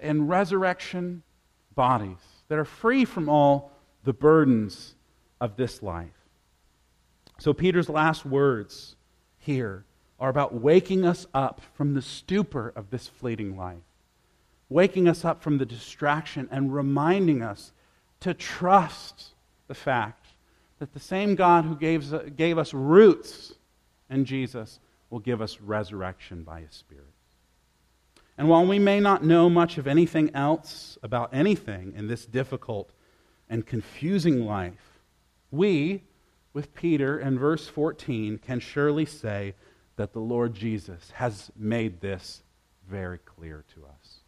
in 0.00 0.26
resurrection 0.26 1.22
bodies 1.74 2.18
that 2.48 2.58
are 2.58 2.64
free 2.64 3.04
from 3.04 3.28
all 3.28 3.72
the 4.04 4.12
burdens 4.12 4.94
of 5.40 5.56
this 5.56 5.82
life. 5.82 6.08
So, 7.38 7.52
Peter's 7.52 7.88
last 7.88 8.26
words 8.26 8.96
here 9.38 9.84
are 10.18 10.28
about 10.28 10.54
waking 10.54 11.06
us 11.06 11.26
up 11.32 11.62
from 11.74 11.94
the 11.94 12.02
stupor 12.02 12.72
of 12.76 12.90
this 12.90 13.08
fleeting 13.08 13.56
life 13.56 13.78
waking 14.70 15.08
us 15.08 15.24
up 15.24 15.42
from 15.42 15.58
the 15.58 15.66
distraction 15.66 16.48
and 16.50 16.72
reminding 16.72 17.42
us 17.42 17.72
to 18.20 18.32
trust 18.32 19.30
the 19.66 19.74
fact 19.74 20.28
that 20.78 20.94
the 20.94 21.00
same 21.00 21.34
God 21.34 21.64
who 21.64 21.76
gave, 21.76 22.36
gave 22.36 22.56
us 22.56 22.72
roots 22.72 23.52
in 24.08 24.24
Jesus 24.24 24.78
will 25.10 25.18
give 25.18 25.42
us 25.42 25.60
resurrection 25.60 26.44
by 26.44 26.60
his 26.60 26.72
Spirit. 26.74 27.04
And 28.40 28.48
while 28.48 28.64
we 28.64 28.78
may 28.78 29.00
not 29.00 29.22
know 29.22 29.50
much 29.50 29.76
of 29.76 29.86
anything 29.86 30.34
else 30.34 30.96
about 31.02 31.28
anything 31.34 31.92
in 31.94 32.06
this 32.06 32.24
difficult 32.24 32.90
and 33.50 33.66
confusing 33.66 34.46
life, 34.46 35.02
we, 35.50 36.04
with 36.54 36.72
Peter 36.72 37.20
in 37.20 37.38
verse 37.38 37.68
14, 37.68 38.38
can 38.38 38.58
surely 38.58 39.04
say 39.04 39.56
that 39.96 40.14
the 40.14 40.20
Lord 40.20 40.54
Jesus 40.54 41.10
has 41.16 41.50
made 41.54 42.00
this 42.00 42.42
very 42.88 43.18
clear 43.18 43.62
to 43.74 43.84
us. 43.84 44.20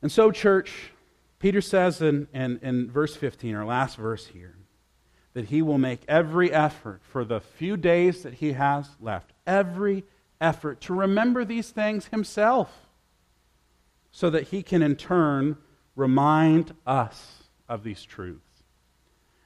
And 0.00 0.12
so, 0.12 0.30
church, 0.30 0.92
Peter 1.40 1.60
says 1.60 2.00
in, 2.00 2.28
in, 2.32 2.60
in 2.62 2.88
verse 2.88 3.16
15, 3.16 3.56
our 3.56 3.66
last 3.66 3.96
verse 3.96 4.28
here, 4.28 4.58
that 5.34 5.46
he 5.46 5.60
will 5.60 5.78
make 5.78 6.02
every 6.06 6.52
effort 6.52 7.00
for 7.02 7.24
the 7.24 7.40
few 7.40 7.76
days 7.76 8.22
that 8.22 8.34
he 8.34 8.52
has 8.52 8.90
left, 9.00 9.32
every 9.44 10.04
effort 10.42 10.80
to 10.82 10.92
remember 10.94 11.44
these 11.44 11.70
things 11.70 12.06
himself, 12.08 12.88
so 14.10 14.28
that 14.28 14.48
he 14.48 14.62
can 14.62 14.82
in 14.82 14.96
turn 14.96 15.56
remind 15.96 16.74
us 16.86 17.44
of 17.68 17.84
these 17.84 18.04
truths 18.04 18.64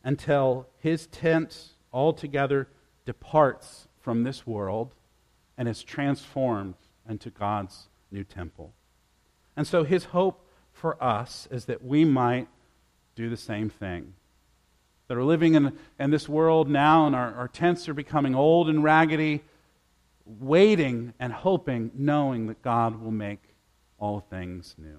until 0.03 0.67
his 0.79 1.07
tent 1.09 1.69
altogether 1.93 2.69
departs 3.05 3.89
from 4.01 4.25
this 4.25 4.47
world 4.47 4.95
and 5.57 5.69
is 5.69 5.83
transformed 5.83 6.75
into 7.09 7.31
God's 7.31 7.89
new 8.11 8.25
temple. 8.25 8.73
And 9.57 9.67
so 9.67 9.85
his 9.85 10.05
hope 10.07 10.49
for 10.73 11.03
us 11.03 11.49
is 11.51 11.65
that 11.67 11.85
we 11.85 12.05
might 12.05 12.49
do 13.15 13.31
the 13.31 13.37
same 13.37 13.71
thing. 13.71 14.15
That 15.09 15.17
are 15.17 15.25
living 15.25 15.55
in, 15.55 15.73
in 15.99 16.11
this 16.11 16.29
world 16.29 16.69
now, 16.69 17.07
and 17.07 17.17
our, 17.17 17.33
our 17.35 17.49
tents 17.49 17.89
are 17.89 17.95
becoming 17.95 18.35
old 18.35 18.69
and 18.69 18.83
raggedy, 18.83 19.43
waiting 20.27 21.15
and 21.19 21.33
hoping, 21.33 21.91
knowing 21.95 22.49
that 22.49 22.61
God 22.63 23.01
will 23.01 23.13
make 23.13 23.55
all 23.99 24.21
things 24.21 24.75
new. 24.77 24.99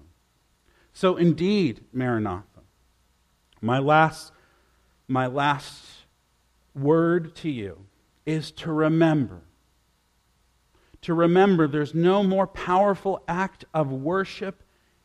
So, 0.92 1.16
indeed, 1.16 1.84
Maranatha, 1.92 2.62
my 3.60 3.78
last, 3.78 4.32
my 5.06 5.26
last 5.26 5.84
word 6.74 7.36
to 7.36 7.50
you 7.50 7.86
is 8.26 8.50
to 8.52 8.72
remember. 8.72 9.42
To 11.02 11.14
remember 11.14 11.68
there's 11.68 11.94
no 11.94 12.22
more 12.22 12.46
powerful 12.46 13.22
act 13.28 13.64
of 13.72 13.92
worship 13.92 14.62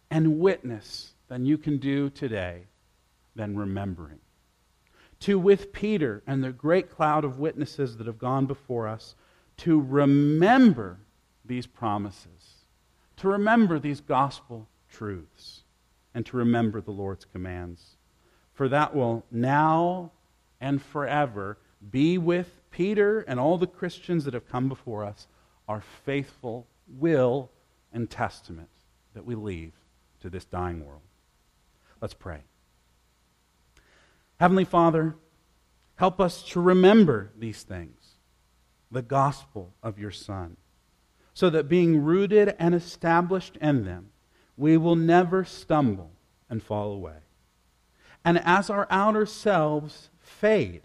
and 0.10 0.40
witness 0.40 1.14
than 1.28 1.46
you 1.46 1.58
can 1.58 1.78
do 1.78 2.10
today 2.10 2.64
than 3.36 3.58
remembering. 3.58 4.20
To, 5.22 5.40
with 5.40 5.72
Peter 5.72 6.22
and 6.28 6.44
the 6.44 6.52
great 6.52 6.90
cloud 6.90 7.24
of 7.24 7.40
witnesses 7.40 7.98
that 7.98 8.08
have 8.08 8.18
gone 8.18 8.46
before 8.46 8.88
us, 8.88 9.16
to 9.64 9.80
remember 9.80 11.00
these 11.46 11.68
promises, 11.68 12.66
to 13.16 13.30
remember 13.30 13.80
these 13.80 14.02
gospel 14.02 14.68
truths, 14.90 15.64
and 16.14 16.26
to 16.26 16.38
remember 16.38 16.82
the 16.82 16.92
Lord's 16.92 17.26
commands. 17.26 17.96
For 18.54 18.68
that 18.68 18.94
will 18.94 19.26
now 19.32 20.12
and 20.60 20.82
forever 20.82 21.58
be 21.92 22.18
with 22.18 22.60
Peter 22.72 23.22
and 23.22 23.40
all 23.40 23.58
the 23.58 23.68
Christians 23.68 24.26
that 24.26 24.34
have 24.34 24.50
come 24.50 24.68
before 24.68 25.06
us, 25.06 25.28
our 25.68 25.82
faithful 26.06 26.68
will 26.88 27.50
and 27.94 28.10
testament 28.10 28.70
that 29.14 29.26
we 29.26 29.34
leave 29.34 29.72
to 30.22 30.30
this 30.30 30.44
dying 30.44 30.86
world. 30.86 31.02
Let's 32.02 32.14
pray. 32.14 32.42
Heavenly 34.42 34.66
Father, 34.66 35.16
help 35.96 36.20
us 36.20 36.44
to 36.50 36.60
remember 36.60 37.32
these 37.38 37.64
things, 37.64 38.03
the 38.94 39.02
gospel 39.02 39.74
of 39.82 40.00
your 40.00 40.12
Son, 40.12 40.56
so 41.34 41.50
that 41.50 41.68
being 41.68 42.04
rooted 42.04 42.56
and 42.60 42.74
established 42.76 43.58
in 43.58 43.86
them, 43.86 44.10
we 44.56 44.78
will 44.78 44.96
never 44.96 45.44
stumble 45.44 46.12
and 46.50 46.62
fall 46.62 46.92
away. 46.92 47.18
And 48.24 48.40
as 48.40 48.70
our 48.70 48.88
outer 48.90 49.26
selves 49.26 50.10
fade, 50.20 50.84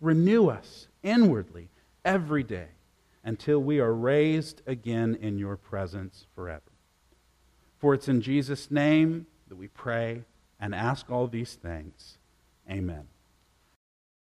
renew 0.00 0.48
us 0.48 0.88
inwardly 1.02 1.70
every 2.04 2.42
day 2.42 2.68
until 3.24 3.58
we 3.58 3.80
are 3.80 3.92
raised 3.92 4.62
again 4.66 5.16
in 5.20 5.38
your 5.38 5.56
presence 5.56 6.26
forever. 6.34 6.62
For 7.78 7.94
it's 7.94 8.08
in 8.08 8.20
Jesus' 8.20 8.70
name 8.70 9.26
that 9.48 9.56
we 9.56 9.68
pray 9.68 10.24
and 10.60 10.74
ask 10.74 11.10
all 11.10 11.26
these 11.26 11.54
things. 11.54 12.18
Amen. 12.70 13.08